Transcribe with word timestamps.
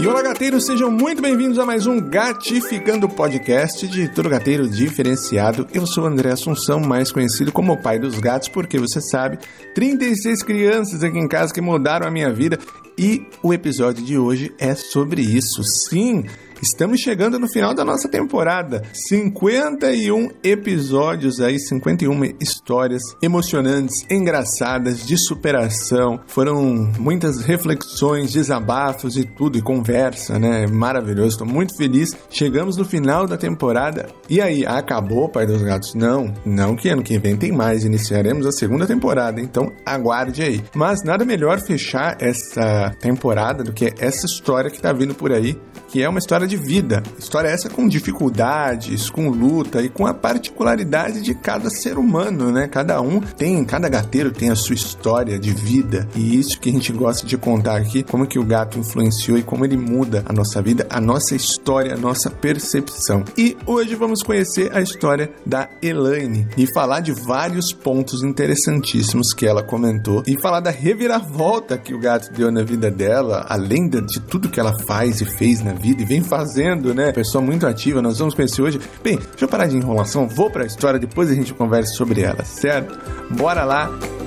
E 0.00 0.06
olá, 0.06 0.22
gateiros, 0.22 0.64
sejam 0.64 0.90
muito 0.90 1.20
bem-vindos 1.20 1.58
a 1.58 1.66
mais 1.66 1.86
um 1.86 2.00
Gatificando 2.00 3.06
Podcast 3.06 3.86
de 3.86 4.08
todo 4.08 4.30
gateiro 4.30 4.66
diferenciado. 4.66 5.68
Eu 5.74 5.86
sou 5.86 6.06
André 6.06 6.32
Assunção, 6.32 6.80
mais 6.80 7.12
conhecido 7.12 7.52
como 7.52 7.74
o 7.74 7.76
pai 7.76 7.98
dos 7.98 8.18
gatos, 8.18 8.48
porque 8.48 8.78
você 8.78 8.98
sabe, 8.98 9.38
36 9.74 10.42
crianças 10.42 11.04
aqui 11.04 11.18
em 11.18 11.28
casa 11.28 11.52
que 11.52 11.60
mudaram 11.60 12.08
a 12.08 12.10
minha 12.10 12.32
vida 12.32 12.58
e 12.96 13.26
o 13.42 13.52
episódio 13.52 14.02
de 14.02 14.16
hoje 14.16 14.54
é 14.58 14.74
sobre 14.74 15.20
isso. 15.20 15.62
Sim, 15.62 16.24
Estamos 16.62 17.00
chegando 17.00 17.38
no 17.38 17.48
final 17.48 17.72
da 17.72 17.84
nossa 17.84 18.06
temporada. 18.06 18.82
51 18.92 20.28
episódios 20.44 21.40
aí, 21.40 21.58
51 21.58 22.22
histórias 22.38 23.02
emocionantes, 23.22 24.04
engraçadas, 24.10 25.06
de 25.06 25.16
superação. 25.16 26.20
Foram 26.26 26.92
muitas 26.98 27.40
reflexões, 27.40 28.32
desabafos 28.32 29.16
e 29.16 29.24
tudo, 29.24 29.56
e 29.56 29.62
conversa, 29.62 30.38
né? 30.38 30.66
Maravilhoso. 30.66 31.30
Estou 31.30 31.46
muito 31.46 31.74
feliz. 31.76 32.14
Chegamos 32.28 32.76
no 32.76 32.84
final 32.84 33.26
da 33.26 33.38
temporada. 33.38 34.08
E 34.28 34.40
aí, 34.40 34.66
acabou, 34.66 35.30
Pai 35.30 35.46
dos 35.46 35.62
Gatos? 35.62 35.94
Não, 35.94 36.32
não 36.44 36.76
que 36.76 36.90
ano 36.90 37.02
que 37.02 37.18
vem 37.18 37.36
tem 37.36 37.52
mais. 37.52 37.84
Iniciaremos 37.84 38.44
a 38.46 38.52
segunda 38.52 38.86
temporada, 38.86 39.40
então 39.40 39.72
aguarde 39.86 40.42
aí. 40.42 40.62
Mas 40.74 41.02
nada 41.04 41.24
melhor 41.24 41.58
fechar 41.60 42.18
essa 42.20 42.94
temporada 43.00 43.64
do 43.64 43.72
que 43.72 43.94
essa 43.98 44.26
história 44.26 44.70
que 44.70 44.76
está 44.76 44.92
vindo 44.92 45.14
por 45.14 45.32
aí, 45.32 45.58
que 45.88 46.02
é 46.02 46.08
uma 46.08 46.18
história 46.18 46.49
de 46.50 46.56
vida. 46.56 47.02
História 47.16 47.48
essa 47.48 47.70
com 47.70 47.86
dificuldades, 47.86 49.08
com 49.08 49.30
luta 49.30 49.80
e 49.80 49.88
com 49.88 50.04
a 50.04 50.12
particularidade 50.12 51.22
de 51.22 51.32
cada 51.32 51.70
ser 51.70 51.96
humano, 51.96 52.50
né? 52.50 52.66
Cada 52.66 53.00
um 53.00 53.20
tem, 53.20 53.64
cada 53.64 53.88
gateiro 53.88 54.32
tem 54.32 54.50
a 54.50 54.56
sua 54.56 54.74
história 54.74 55.38
de 55.38 55.52
vida. 55.52 56.08
E 56.16 56.38
isso 56.38 56.58
que 56.58 56.68
a 56.68 56.72
gente 56.72 56.92
gosta 56.92 57.24
de 57.24 57.38
contar 57.38 57.76
aqui, 57.76 58.02
como 58.02 58.26
que 58.26 58.38
o 58.38 58.44
gato 58.44 58.78
influenciou 58.78 59.38
e 59.38 59.42
como 59.42 59.64
ele 59.64 59.76
muda 59.76 60.24
a 60.26 60.32
nossa 60.32 60.60
vida, 60.60 60.86
a 60.90 61.00
nossa 61.00 61.36
história, 61.36 61.94
a 61.94 61.96
nossa 61.96 62.30
percepção. 62.30 63.24
E 63.38 63.56
hoje 63.64 63.94
vamos 63.94 64.22
conhecer 64.22 64.74
a 64.76 64.80
história 64.80 65.30
da 65.46 65.68
Elaine 65.80 66.48
e 66.56 66.66
falar 66.66 67.00
de 67.00 67.12
vários 67.12 67.72
pontos 67.72 68.24
interessantíssimos 68.24 69.32
que 69.32 69.46
ela 69.46 69.62
comentou 69.62 70.24
e 70.26 70.40
falar 70.40 70.60
da 70.60 70.70
reviravolta 70.70 71.78
que 71.78 71.94
o 71.94 72.00
gato 72.00 72.32
deu 72.32 72.50
na 72.50 72.64
vida 72.64 72.90
dela, 72.90 73.46
além 73.48 73.88
de 73.88 74.20
tudo 74.20 74.48
que 74.48 74.58
ela 74.58 74.76
faz 74.84 75.20
e 75.20 75.24
fez 75.24 75.62
na 75.62 75.72
vida 75.72 76.02
e 76.02 76.04
vem 76.04 76.22
fazendo, 76.40 76.94
né? 76.94 77.12
Pessoa 77.12 77.42
muito 77.44 77.66
ativa, 77.66 78.00
nós 78.00 78.18
vamos 78.18 78.34
conhecer 78.34 78.62
hoje. 78.62 78.80
Bem, 79.02 79.16
deixa 79.16 79.44
eu 79.44 79.48
parar 79.48 79.66
de 79.66 79.76
enrolação, 79.76 80.26
vou 80.26 80.50
para 80.50 80.64
a 80.64 80.66
história, 80.66 80.98
depois 80.98 81.30
a 81.30 81.34
gente 81.34 81.52
conversa 81.52 81.92
sobre 81.92 82.22
ela, 82.22 82.44
certo? 82.44 82.98
Bora 83.30 83.64
lá! 83.64 84.19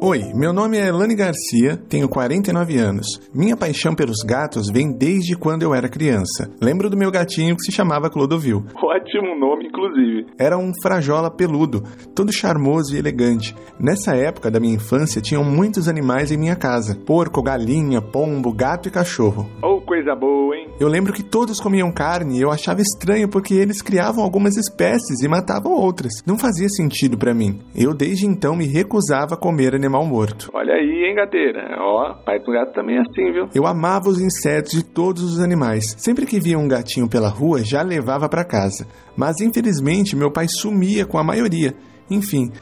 Oi, 0.00 0.32
meu 0.32 0.52
nome 0.52 0.78
é 0.78 0.86
Elane 0.86 1.16
Garcia, 1.16 1.76
tenho 1.76 2.08
49 2.08 2.78
anos. 2.78 3.18
Minha 3.34 3.56
paixão 3.56 3.96
pelos 3.96 4.18
gatos 4.24 4.70
vem 4.70 4.96
desde 4.96 5.36
quando 5.36 5.64
eu 5.64 5.74
era 5.74 5.88
criança. 5.88 6.48
Lembro 6.62 6.88
do 6.88 6.96
meu 6.96 7.10
gatinho 7.10 7.56
que 7.56 7.64
se 7.64 7.72
chamava 7.72 8.08
Clodovil. 8.08 8.62
Ótimo 8.80 9.34
nome, 9.36 9.67
inclusive. 9.78 10.26
Era 10.38 10.58
um 10.58 10.72
frajola 10.82 11.30
peludo, 11.30 11.82
todo 12.14 12.32
charmoso 12.32 12.94
e 12.94 12.98
elegante. 12.98 13.54
Nessa 13.78 14.14
época 14.14 14.50
da 14.50 14.60
minha 14.60 14.74
infância, 14.74 15.22
tinham 15.22 15.44
muitos 15.44 15.88
animais 15.88 16.30
em 16.30 16.36
minha 16.36 16.56
casa: 16.56 16.96
porco, 17.06 17.42
galinha, 17.42 18.02
pombo, 18.02 18.52
gato 18.52 18.88
e 18.88 18.90
cachorro. 18.90 19.48
Oh, 19.62 19.80
coisa 19.80 20.14
boa, 20.14 20.56
hein? 20.56 20.68
Eu 20.80 20.88
lembro 20.88 21.12
que 21.12 21.22
todos 21.22 21.60
comiam 21.60 21.90
carne 21.90 22.38
e 22.38 22.42
eu 22.42 22.50
achava 22.50 22.80
estranho 22.80 23.28
porque 23.28 23.54
eles 23.54 23.82
criavam 23.82 24.22
algumas 24.22 24.56
espécies 24.56 25.22
e 25.22 25.28
matavam 25.28 25.72
outras. 25.72 26.22
Não 26.26 26.38
fazia 26.38 26.68
sentido 26.68 27.16
para 27.18 27.34
mim. 27.34 27.60
Eu 27.74 27.94
desde 27.94 28.26
então 28.26 28.54
me 28.54 28.66
recusava 28.66 29.34
a 29.34 29.36
comer 29.36 29.74
animal 29.74 30.04
morto. 30.04 30.50
Olha 30.54 30.74
aí, 30.74 31.04
hein, 31.04 31.14
gateira? 31.14 31.76
Ó, 31.80 32.14
pai 32.24 32.38
do 32.38 32.52
gato 32.52 32.72
também 32.72 32.96
é 32.96 33.00
assim, 33.00 33.32
viu? 33.32 33.48
Eu 33.54 33.66
amava 33.66 34.08
os 34.08 34.20
insetos 34.20 34.72
de 34.72 34.84
todos 34.84 35.22
os 35.22 35.40
animais. 35.40 35.96
Sempre 35.98 36.26
que 36.26 36.40
via 36.40 36.58
um 36.58 36.68
gatinho 36.68 37.08
pela 37.08 37.28
rua, 37.28 37.64
já 37.64 37.82
levava 37.82 38.28
para 38.28 38.44
casa. 38.44 38.86
Mas 39.18 39.40
infelizmente 39.40 40.14
meu 40.14 40.30
pai 40.30 40.46
sumia 40.48 41.04
com 41.04 41.18
a 41.18 41.24
maioria. 41.24 41.74
Enfim, 42.08 42.52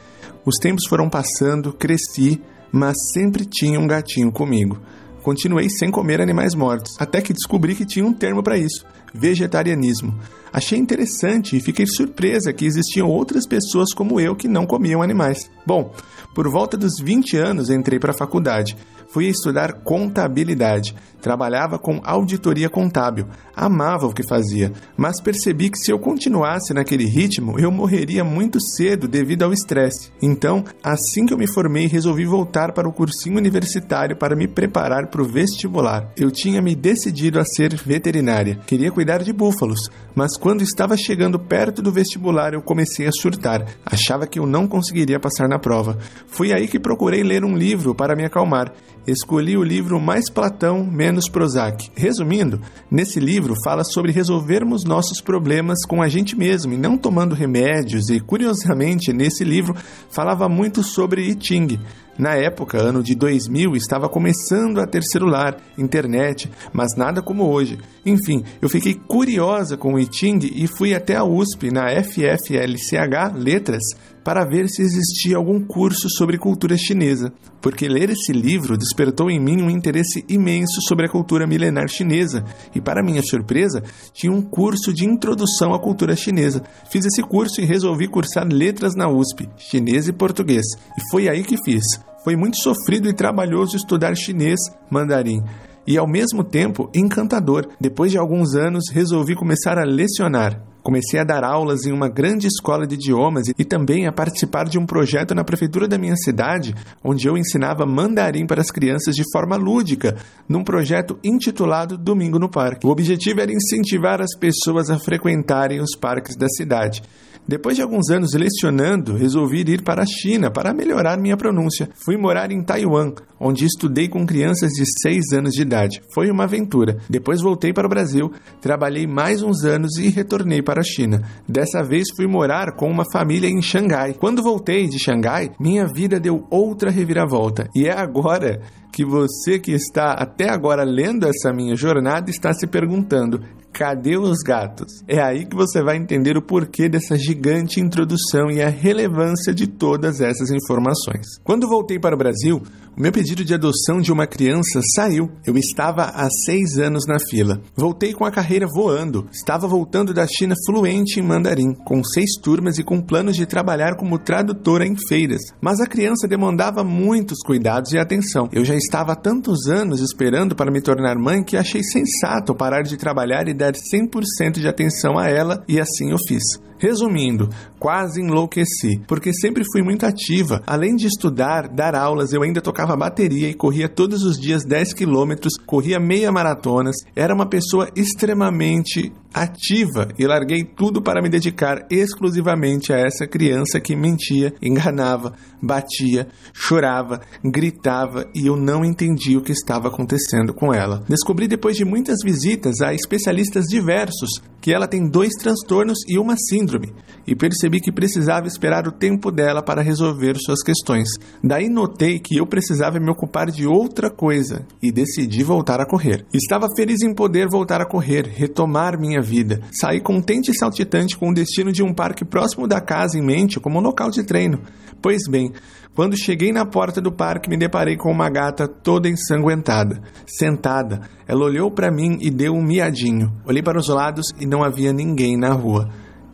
os 0.43 0.57
tempos 0.57 0.87
foram 0.87 1.07
passando, 1.07 1.71
cresci, 1.71 2.41
mas 2.71 2.97
sempre 3.13 3.45
tinha 3.45 3.79
um 3.79 3.85
gatinho 3.85 4.31
comigo. 4.31 4.81
Continuei 5.21 5.69
sem 5.69 5.91
comer 5.91 6.19
animais 6.19 6.55
mortos, 6.55 6.95
até 6.97 7.21
que 7.21 7.31
descobri 7.31 7.75
que 7.75 7.85
tinha 7.85 8.03
um 8.03 8.11
termo 8.11 8.41
para 8.41 8.57
isso: 8.57 8.83
vegetarianismo. 9.13 10.19
Achei 10.51 10.79
interessante 10.79 11.55
e 11.55 11.61
fiquei 11.61 11.85
surpresa 11.85 12.51
que 12.51 12.65
existiam 12.65 13.07
outras 13.07 13.45
pessoas 13.45 13.93
como 13.93 14.19
eu 14.19 14.35
que 14.35 14.47
não 14.47 14.65
comiam 14.65 15.03
animais. 15.03 15.51
Bom, 15.63 15.93
por 16.33 16.49
volta 16.49 16.75
dos 16.75 16.93
20 16.99 17.37
anos 17.37 17.69
entrei 17.69 17.99
para 17.99 18.13
a 18.13 18.17
faculdade. 18.17 18.75
Fui 19.09 19.25
estudar 19.27 19.73
contabilidade. 19.83 20.93
Trabalhava 21.21 21.79
com 21.79 21.99
auditoria 22.03 22.69
contábil. 22.69 23.27
Amava 23.55 24.05
o 24.05 24.13
que 24.13 24.21
fazia, 24.27 24.71
mas 24.95 25.19
percebi 25.19 25.69
que 25.69 25.79
se 25.79 25.91
eu 25.91 25.97
continuasse 25.97 26.73
naquele 26.73 27.05
ritmo, 27.05 27.59
eu 27.59 27.71
morreria 27.71 28.23
muito 28.23 28.61
cedo 28.61 29.07
devido 29.07 29.43
ao 29.43 29.51
estresse. 29.51 30.11
Então, 30.21 30.63
assim 30.83 31.25
que 31.25 31.33
eu 31.33 31.37
me 31.37 31.47
formei, 31.47 31.87
resolvi 31.87 32.25
voltar 32.25 32.71
para 32.71 32.87
o 32.87 32.93
cursinho 32.93 33.37
universitário 33.37 34.15
para 34.15 34.35
me 34.35 34.47
preparar 34.47 35.07
para 35.07 35.21
o 35.21 35.25
vestibular. 35.25 36.11
Eu 36.15 36.29
tinha 36.29 36.61
me 36.61 36.75
decidido 36.75 37.39
a 37.39 37.45
ser 37.45 37.75
veterinária. 37.75 38.59
Queria 38.67 38.91
cuidar 38.91 39.23
de 39.23 39.33
búfalos, 39.33 39.89
mas 40.13 40.37
quando 40.37 40.61
estava 40.61 40.95
chegando 40.95 41.39
perto 41.39 41.81
do 41.81 41.91
vestibular, 41.91 42.53
eu 42.53 42.61
comecei 42.61 43.07
a 43.07 43.11
surtar. 43.11 43.65
Achava 43.85 44.27
que 44.27 44.39
eu 44.39 44.45
não 44.45 44.67
conseguiria 44.67 45.19
passar 45.19 45.47
na 45.47 45.57
prova. 45.57 45.97
Foi 46.27 46.53
aí 46.53 46.67
que 46.67 46.79
procurei 46.79 47.23
ler 47.23 47.43
um 47.43 47.57
livro 47.57 47.95
para 47.95 48.15
me 48.15 48.23
acalmar. 48.23 48.71
Escolhi 49.07 49.55
o 49.55 49.63
livro 49.63 50.01
Mais 50.01 50.29
Platão, 50.29 50.83
Menos 50.83 51.29
Prozac. 51.29 51.89
Resumindo, 51.95 52.59
nesse 52.91 53.21
livro 53.21 53.55
fala 53.63 53.85
sobre 53.85 54.11
resolvermos 54.11 54.83
nossos 54.83 55.21
problemas 55.21 55.85
com 55.85 56.01
a 56.01 56.09
gente 56.09 56.35
mesmo 56.35 56.73
e 56.73 56.77
não 56.77 56.97
tomando 56.97 57.33
remédios, 57.33 58.09
e 58.09 58.19
curiosamente, 58.19 59.13
nesse 59.13 59.45
livro 59.45 59.73
falava 60.09 60.49
muito 60.49 60.83
sobre 60.83 61.21
I 61.21 61.37
Ching. 61.39 61.79
Na 62.17 62.35
época, 62.35 62.81
ano 62.81 63.01
de 63.01 63.15
2000, 63.15 63.77
estava 63.77 64.09
começando 64.09 64.79
a 64.79 64.85
ter 64.85 65.03
celular, 65.03 65.55
internet, 65.77 66.51
mas 66.73 66.97
nada 66.97 67.21
como 67.21 67.45
hoje. 67.45 67.77
Enfim, 68.05 68.43
eu 68.61 68.67
fiquei 68.67 68.95
curiosa 68.95 69.77
com 69.77 69.93
o 69.93 69.99
I 69.99 70.09
Ching 70.11 70.39
e 70.53 70.67
fui 70.67 70.93
até 70.93 71.15
a 71.15 71.23
USP, 71.23 71.71
na 71.71 71.91
FFLCH 72.03 73.37
Letras, 73.37 73.83
para 74.27 74.43
ver 74.43 74.67
se 74.67 74.81
existia 74.81 75.37
algum 75.37 75.57
curso 75.57 76.09
sobre 76.09 76.37
cultura 76.37 76.75
chinesa, 76.75 77.31
porque 77.61 77.87
ler 77.87 78.09
esse 78.09 78.33
livro 78.33 78.77
despertou 78.77 79.31
em 79.31 79.39
mim 79.39 79.61
um 79.61 79.69
interesse 79.69 80.25
imenso 80.27 80.81
sobre 80.81 81.05
a 81.05 81.09
cultura 81.09 81.47
milenar 81.47 81.87
chinesa, 81.87 82.43
e 82.75 82.81
para 82.81 83.01
minha 83.01 83.23
surpresa, 83.23 83.81
tinha 84.11 84.29
um 84.29 84.41
curso 84.41 84.93
de 84.93 85.05
introdução 85.05 85.73
à 85.73 85.79
cultura 85.79 86.13
chinesa. 86.13 86.61
Fiz 86.91 87.05
esse 87.05 87.21
curso 87.23 87.61
e 87.61 87.65
resolvi 87.65 88.09
cursar 88.09 88.45
letras 88.45 88.95
na 88.95 89.07
USP, 89.07 89.47
chinês 89.55 90.09
e 90.09 90.11
português, 90.11 90.65
e 90.75 91.09
foi 91.09 91.29
aí 91.29 91.41
que 91.41 91.55
fiz. 91.63 91.85
Foi 92.21 92.35
muito 92.35 92.57
sofrido 92.57 93.07
e 93.07 93.13
trabalhoso 93.13 93.77
estudar 93.77 94.13
chinês, 94.13 94.59
mandarim, 94.91 95.41
e 95.87 95.97
ao 95.97 96.05
mesmo 96.05 96.43
tempo 96.43 96.91
encantador. 96.93 97.69
Depois 97.79 98.11
de 98.11 98.17
alguns 98.17 98.55
anos, 98.55 98.89
resolvi 98.91 99.35
começar 99.35 99.77
a 99.79 99.85
lecionar. 99.85 100.61
Comecei 100.87 101.19
a 101.19 101.25
dar 101.25 101.43
aulas 101.43 101.85
em 101.85 101.91
uma 101.91 102.07
grande 102.07 102.47
escola 102.47 102.87
de 102.87 102.95
idiomas 102.95 103.49
e 103.59 103.65
também 103.65 104.07
a 104.07 104.11
participar 104.13 104.63
de 104.69 104.79
um 104.79 104.85
projeto 104.85 105.35
na 105.35 105.43
prefeitura 105.43 105.85
da 105.85 105.97
minha 105.97 106.15
cidade, 106.15 106.73
onde 107.03 107.27
eu 107.27 107.37
ensinava 107.37 107.85
mandarim 107.85 108.47
para 108.47 108.61
as 108.61 108.71
crianças 108.71 109.13
de 109.13 109.23
forma 109.29 109.57
lúdica, 109.57 110.15
num 110.47 110.63
projeto 110.63 111.19
intitulado 111.21 111.97
Domingo 111.97 112.39
no 112.39 112.47
Parque. 112.47 112.87
O 112.87 112.89
objetivo 112.89 113.41
era 113.41 113.51
incentivar 113.51 114.21
as 114.21 114.33
pessoas 114.39 114.89
a 114.89 114.97
frequentarem 114.97 115.81
os 115.81 115.93
parques 115.93 116.37
da 116.37 116.47
cidade. 116.47 117.03
Depois 117.47 117.77
de 117.77 117.81
alguns 117.81 118.09
anos 118.09 118.33
lecionando, 118.33 119.15
resolvi 119.15 119.61
ir 119.61 119.81
para 119.81 120.03
a 120.03 120.05
China 120.05 120.51
para 120.51 120.73
melhorar 120.73 121.17
minha 121.17 121.37
pronúncia. 121.37 121.89
Fui 122.03 122.17
morar 122.17 122.51
em 122.51 122.61
Taiwan, 122.61 123.13
onde 123.39 123.65
estudei 123.65 124.09
com 124.09 124.25
crianças 124.25 124.71
de 124.71 124.83
6 125.01 125.31
anos 125.33 125.53
de 125.53 125.61
idade. 125.61 126.01
Foi 126.13 126.29
uma 126.29 126.43
aventura. 126.43 126.97
Depois 127.09 127.41
voltei 127.41 127.71
para 127.71 127.87
o 127.87 127.89
Brasil, 127.89 128.31
trabalhei 128.61 129.07
mais 129.07 129.41
uns 129.41 129.63
anos 129.63 129.97
e 129.97 130.09
retornei 130.09 130.61
para 130.61 130.81
a 130.81 130.83
China. 130.83 131.21
Dessa 131.47 131.81
vez 131.81 132.07
fui 132.15 132.27
morar 132.27 132.75
com 132.75 132.91
uma 132.91 133.05
família 133.11 133.47
em 133.47 133.61
Xangai. 133.61 134.13
Quando 134.13 134.43
voltei 134.43 134.87
de 134.87 134.99
Xangai, 134.99 135.51
minha 135.57 135.87
vida 135.87 136.19
deu 136.19 136.45
outra 136.49 136.91
reviravolta. 136.91 137.69
E 137.73 137.87
é 137.87 137.97
agora 137.97 138.59
que 138.91 139.05
você 139.05 139.59
que 139.59 139.71
está 139.71 140.13
até 140.13 140.49
agora 140.49 140.83
lendo 140.83 141.27
essa 141.27 141.53
minha 141.53 141.75
jornada 141.75 142.29
está 142.29 142.51
se 142.51 142.65
perguntando: 142.65 143.41
Cadê 143.73 144.17
os 144.17 144.39
gatos? 144.39 145.03
É 145.07 145.21
aí 145.21 145.45
que 145.45 145.55
você 145.55 145.83
vai 145.83 145.97
entender 145.97 146.35
o 146.35 146.41
porquê 146.41 146.89
dessa 146.89 147.17
gigante 147.17 147.79
introdução 147.79 148.49
e 148.49 148.61
a 148.61 148.69
relevância 148.69 149.53
de 149.53 149.67
todas 149.67 150.19
essas 150.19 150.49
informações. 150.49 151.25
Quando 151.43 151.67
voltei 151.67 151.99
para 151.99 152.15
o 152.15 152.17
Brasil, 152.17 152.61
o 152.97 153.01
meu 153.01 153.11
pedido 153.11 153.45
de 153.45 153.53
adoção 153.53 154.01
de 154.01 154.11
uma 154.11 154.25
criança 154.25 154.81
saiu. 154.95 155.29
Eu 155.45 155.55
estava 155.55 156.05
há 156.05 156.27
seis 156.45 156.79
anos 156.79 157.05
na 157.05 157.19
fila. 157.19 157.61
Voltei 157.75 158.11
com 158.11 158.25
a 158.25 158.31
carreira 158.31 158.65
voando. 158.65 159.27
Estava 159.31 159.67
voltando 159.67 160.15
da 160.15 160.25
China 160.25 160.55
fluente 160.65 161.19
em 161.19 161.23
mandarim, 161.23 161.75
com 161.85 162.03
seis 162.03 162.31
turmas 162.41 162.79
e 162.79 162.83
com 162.83 162.99
planos 162.99 163.35
de 163.35 163.45
trabalhar 163.45 163.95
como 163.97 164.17
tradutora 164.17 164.83
em 164.83 164.95
feiras. 165.07 165.41
Mas 165.61 165.79
a 165.79 165.85
criança 165.85 166.27
demandava 166.27 166.83
muitos 166.83 167.37
cuidados 167.45 167.91
e 167.91 167.99
atenção. 167.99 168.49
Eu 168.51 168.65
já 168.65 168.73
estava 168.73 169.11
há 169.11 169.15
tantos 169.15 169.67
anos 169.67 170.01
esperando 170.01 170.55
para 170.55 170.71
me 170.71 170.81
tornar 170.81 171.19
mãe 171.19 171.43
que 171.43 171.55
achei 171.55 171.83
sensato 171.83 172.55
parar 172.55 172.81
de 172.81 172.97
trabalhar 172.97 173.47
e 173.47 173.53
dar 173.57 173.67
dar 173.67 173.73
100% 173.73 174.59
de 174.59 174.67
atenção 174.67 175.17
a 175.17 175.27
ela 175.27 175.63
e 175.67 175.79
assim 175.79 176.11
eu 176.11 176.17
fiz. 176.27 176.43
Resumindo, 176.79 177.49
quase 177.79 178.21
enlouqueci, 178.21 179.01
porque 179.07 179.33
sempre 179.33 179.63
fui 179.71 179.81
muito 179.81 180.05
ativa. 180.05 180.61
Além 180.65 180.95
de 180.95 181.07
estudar, 181.07 181.67
dar 181.67 181.95
aulas, 181.95 182.33
eu 182.33 182.43
ainda 182.43 182.61
tocava 182.61 182.95
bateria 182.95 183.49
e 183.49 183.53
corria 183.53 183.89
todos 183.89 184.23
os 184.23 184.39
dias 184.39 184.63
10 184.63 184.93
quilômetros, 184.93 185.53
corria 185.65 185.99
meia 185.99 186.31
maratonas. 186.31 186.95
Era 187.15 187.33
uma 187.33 187.47
pessoa 187.47 187.89
extremamente 187.95 189.11
ativa 189.33 190.07
e 190.17 190.25
larguei 190.25 190.63
tudo 190.63 191.01
para 191.01 191.21
me 191.21 191.29
dedicar 191.29 191.85
exclusivamente 191.89 192.91
a 192.91 192.97
essa 192.97 193.27
criança 193.27 193.79
que 193.79 193.95
mentia, 193.95 194.53
enganava, 194.61 195.33
batia, 195.61 196.27
chorava, 196.53 197.21
gritava 197.43 198.25
e 198.33 198.47
eu 198.47 198.55
não 198.55 198.83
entendi 198.83 199.37
o 199.37 199.41
que 199.41 199.51
estava 199.51 199.87
acontecendo 199.89 200.53
com 200.53 200.73
ela. 200.73 201.03
Descobri 201.07 201.47
depois 201.47 201.75
de 201.75 201.85
muitas 201.85 202.17
visitas 202.23 202.81
a 202.81 202.93
especialistas 202.93 203.65
diversos 203.65 204.41
que 204.67 204.73
ela 204.73 204.85
tem 204.85 205.07
dois 205.07 205.31
transtornos 205.35 205.99
e 206.09 206.19
uma 206.19 206.35
síndrome 206.35 206.93
e 207.25 207.33
percebi 207.33 207.79
que 207.79 207.89
precisava 207.89 208.47
esperar 208.47 208.85
o 208.85 208.91
tempo 208.91 209.31
dela 209.31 209.63
para 209.63 209.81
resolver 209.81 210.35
suas 210.37 210.61
questões. 210.61 211.07
Daí 211.41 211.69
notei 211.69 212.19
que 212.19 212.35
eu 212.35 212.45
precisava 212.45 212.99
me 212.99 213.09
ocupar 213.09 213.49
de 213.49 213.65
outra 213.65 214.09
coisa 214.09 214.67
e 214.83 214.91
decidi 214.91 215.41
voltar 215.41 215.79
a 215.79 215.85
correr. 215.85 216.25
Estava 216.33 216.67
feliz 216.75 217.01
em 217.01 217.15
poder 217.15 217.47
voltar 217.47 217.79
a 217.79 217.85
correr, 217.85 218.27
retomar 218.27 218.99
minha 218.99 219.21
vida. 219.21 219.61
Saí 219.71 220.01
contente 220.01 220.51
e 220.51 220.57
saltitante 220.57 221.17
com 221.17 221.29
o 221.29 221.33
destino 221.33 221.71
de 221.71 221.81
um 221.81 221.93
parque 221.93 222.25
próximo 222.25 222.67
da 222.67 222.81
casa 222.81 223.17
em 223.17 223.25
mente 223.25 223.61
como 223.61 223.79
local 223.79 224.11
de 224.11 224.25
treino. 224.25 224.63
Pois 225.01 225.29
bem, 225.29 225.53
quando 225.97 226.15
cheguei 226.15 226.51
na 226.51 226.63
porta 226.63 227.01
do 227.01 227.11
parque, 227.11 227.49
me 227.49 227.57
deparei 227.57 227.97
com 227.97 228.11
uma 228.11 228.29
gata 228.29 228.67
toda 228.67 229.09
ensanguentada, 229.09 229.99
sentada. 230.27 231.01
Ela 231.27 231.43
olhou 231.43 231.71
para 231.71 231.89
mim 231.89 232.19
e 232.21 232.29
deu 232.29 232.53
um 232.53 232.61
miadinho. 232.61 233.33
Olhei 233.43 233.63
para 233.63 233.79
os 233.79 233.87
lados 233.87 234.31
e 234.39 234.45
não 234.45 234.63
havia 234.63 234.93
ninguém 234.93 235.35
na 235.35 235.51
rua. 235.53 235.89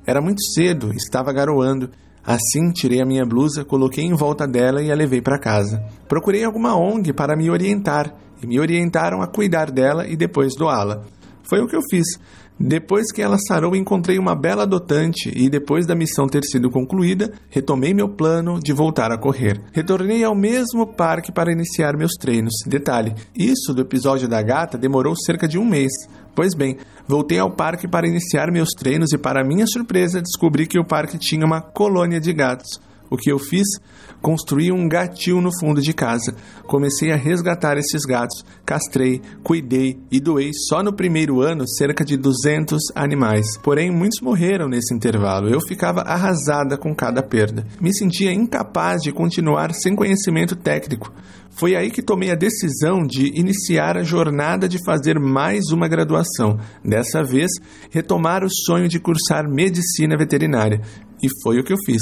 Era 0.06 0.20
muito 0.20 0.44
cedo, 0.44 0.92
estava 0.94 1.32
garoando. 1.32 1.90
Assim, 2.26 2.74
tirei 2.74 3.02
a 3.02 3.06
minha 3.06 3.26
blusa, 3.26 3.64
coloquei 3.64 4.04
em 4.04 4.14
volta 4.14 4.46
dela 4.46 4.84
e 4.84 4.92
a 4.92 4.96
levei 4.96 5.22
para 5.22 5.40
casa. 5.40 5.82
Procurei 6.10 6.44
alguma 6.44 6.76
ONG 6.76 7.14
para 7.14 7.34
me 7.34 7.50
orientar 7.50 8.14
e 8.44 8.46
me 8.46 8.60
orientaram 8.60 9.22
a 9.22 9.28
cuidar 9.28 9.72
dela 9.72 10.06
e 10.06 10.18
depois 10.18 10.58
doá-la. 10.58 11.04
Foi 11.44 11.62
o 11.62 11.68
que 11.68 11.76
eu 11.78 11.82
fiz. 11.90 12.20
Depois 12.60 13.12
que 13.12 13.22
ela 13.22 13.38
sarou, 13.38 13.76
encontrei 13.76 14.20
uma 14.20 14.36
bela 14.36 14.64
adotante 14.64 15.32
e, 15.36 15.50
depois 15.50 15.86
da 15.86 15.96
missão 15.96 16.28
ter 16.28 16.44
sido 16.44 16.70
concluída, 16.70 17.34
retomei 17.50 17.94
meu 17.94 18.08
plano 18.08 18.60
de 18.60 18.72
voltar 18.72 19.12
a 19.12 19.18
correr. 19.18 19.60
Retornei 19.72 20.24
ao 20.24 20.36
mesmo 20.36 20.86
parque 20.86 21.32
para 21.32 21.52
iniciar 21.52 21.98
meus 21.98 22.14
treinos. 22.14 22.54
Detalhe: 22.66 23.14
isso 23.36 23.74
do 23.74 23.82
episódio 23.82 24.28
da 24.28 24.42
gata 24.42 24.78
demorou 24.78 25.16
cerca 25.16 25.48
de 25.48 25.58
um 25.58 25.66
mês. 25.66 25.92
Pois 26.36 26.56
bem, 26.56 26.78
voltei 27.08 27.40
ao 27.40 27.52
parque 27.52 27.88
para 27.88 28.08
iniciar 28.08 28.52
meus 28.52 28.70
treinos 28.70 29.12
e, 29.14 29.18
para 29.18 29.44
minha 29.44 29.68
surpresa, 29.68 30.22
descobri 30.22 30.66
que 30.66 30.80
o 30.80 30.86
parque 30.86 31.18
tinha 31.18 31.46
uma 31.46 31.62
colônia 31.62 32.20
de 32.20 32.34
gatos. 32.34 32.80
O 33.10 33.18
que 33.18 33.32
eu 33.32 33.38
fiz? 33.38 33.68
Construí 34.24 34.72
um 34.72 34.88
gatil 34.88 35.42
no 35.42 35.50
fundo 35.60 35.82
de 35.82 35.92
casa. 35.92 36.34
Comecei 36.66 37.12
a 37.12 37.18
resgatar 37.18 37.78
esses 37.78 38.04
gatos, 38.06 38.46
castrei, 38.66 39.22
cuidei 39.44 40.00
e 40.10 40.18
doei 40.22 40.52
só 40.54 40.82
no 40.82 40.94
primeiro 40.94 41.42
ano 41.42 41.68
cerca 41.68 42.06
de 42.06 42.16
200 42.16 42.80
animais. 42.96 43.58
Porém, 43.58 43.92
muitos 43.92 44.22
morreram 44.22 44.70
nesse 44.70 44.94
intervalo. 44.94 45.50
Eu 45.50 45.60
ficava 45.60 46.04
arrasada 46.04 46.78
com 46.78 46.96
cada 46.96 47.22
perda. 47.22 47.68
Me 47.82 47.94
sentia 47.94 48.32
incapaz 48.32 49.02
de 49.02 49.12
continuar 49.12 49.74
sem 49.74 49.94
conhecimento 49.94 50.56
técnico. 50.56 51.12
Foi 51.50 51.76
aí 51.76 51.92
que 51.92 52.02
tomei 52.02 52.32
a 52.32 52.36
decisão 52.36 53.06
de 53.06 53.28
iniciar 53.38 53.98
a 53.98 54.04
jornada 54.04 54.70
de 54.70 54.80
fazer 54.86 55.20
mais 55.20 55.66
uma 55.70 55.90
graduação. 55.90 56.58
Dessa 56.82 57.22
vez, 57.22 57.52
retomar 57.92 58.42
o 58.46 58.50
sonho 58.50 58.88
de 58.88 59.02
cursar 59.02 59.50
medicina 59.50 60.16
veterinária. 60.18 60.80
E 61.22 61.28
foi 61.44 61.60
o 61.60 61.64
que 61.64 61.74
eu 61.74 61.78
fiz. 61.86 62.02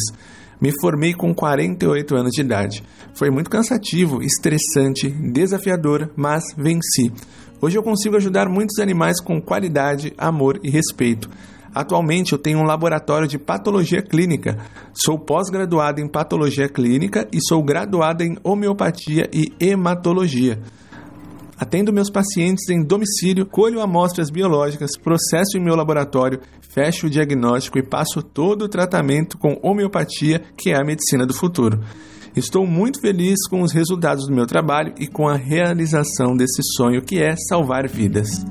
Me 0.62 0.72
formei 0.80 1.14
com 1.14 1.34
48 1.34 2.16
anos 2.16 2.32
de 2.32 2.42
idade. 2.42 2.84
Foi 3.16 3.32
muito 3.32 3.50
cansativo, 3.50 4.22
estressante, 4.22 5.10
desafiador, 5.10 6.12
mas 6.16 6.44
venci. 6.56 7.12
Hoje 7.60 7.78
eu 7.78 7.84
consigo 7.84 8.16
ajudar 8.16 8.48
muitos 8.48 8.78
animais 8.78 9.20
com 9.20 9.42
qualidade, 9.42 10.14
amor 10.18 10.60
e 10.64 10.70
respeito. 10.70 11.28
Atualmente 11.74 12.34
eu 12.34 12.38
tenho 12.38 12.60
um 12.60 12.64
laboratório 12.64 13.28
de 13.28 13.40
patologia 13.40 14.02
clínica. 14.02 14.58
Sou 14.94 15.18
pós-graduado 15.18 16.00
em 16.00 16.08
patologia 16.08 16.70
clínica 16.70 17.28
e 17.32 17.42
sou 17.42 17.64
graduada 17.64 18.24
em 18.24 18.38
homeopatia 18.44 19.30
e 19.34 19.52
hematologia. 19.60 20.60
Atendo 21.62 21.94
meus 21.94 22.10
pacientes 22.10 22.68
em 22.70 22.82
domicílio, 22.82 23.46
colho 23.46 23.82
amostras 23.82 24.32
biológicas, 24.32 24.98
processo 24.98 25.60
em 25.60 25.64
meu 25.64 25.76
laboratório, 25.76 26.40
fecho 26.60 27.06
o 27.06 27.10
diagnóstico 27.10 27.78
e 27.78 27.84
passo 27.84 28.24
todo 28.24 28.64
o 28.64 28.68
tratamento 28.68 29.38
com 29.38 29.60
homeopatia, 29.62 30.42
que 30.58 30.72
é 30.72 30.76
a 30.76 30.84
medicina 30.84 31.24
do 31.24 31.36
futuro. 31.36 31.80
Estou 32.36 32.66
muito 32.66 33.00
feliz 33.00 33.48
com 33.48 33.62
os 33.62 33.72
resultados 33.72 34.26
do 34.26 34.34
meu 34.34 34.48
trabalho 34.48 34.96
e 34.98 35.06
com 35.06 35.28
a 35.28 35.38
realização 35.38 36.36
desse 36.36 36.64
sonho 36.76 37.00
que 37.00 37.22
é 37.22 37.36
salvar 37.48 37.88
vidas. 37.88 38.44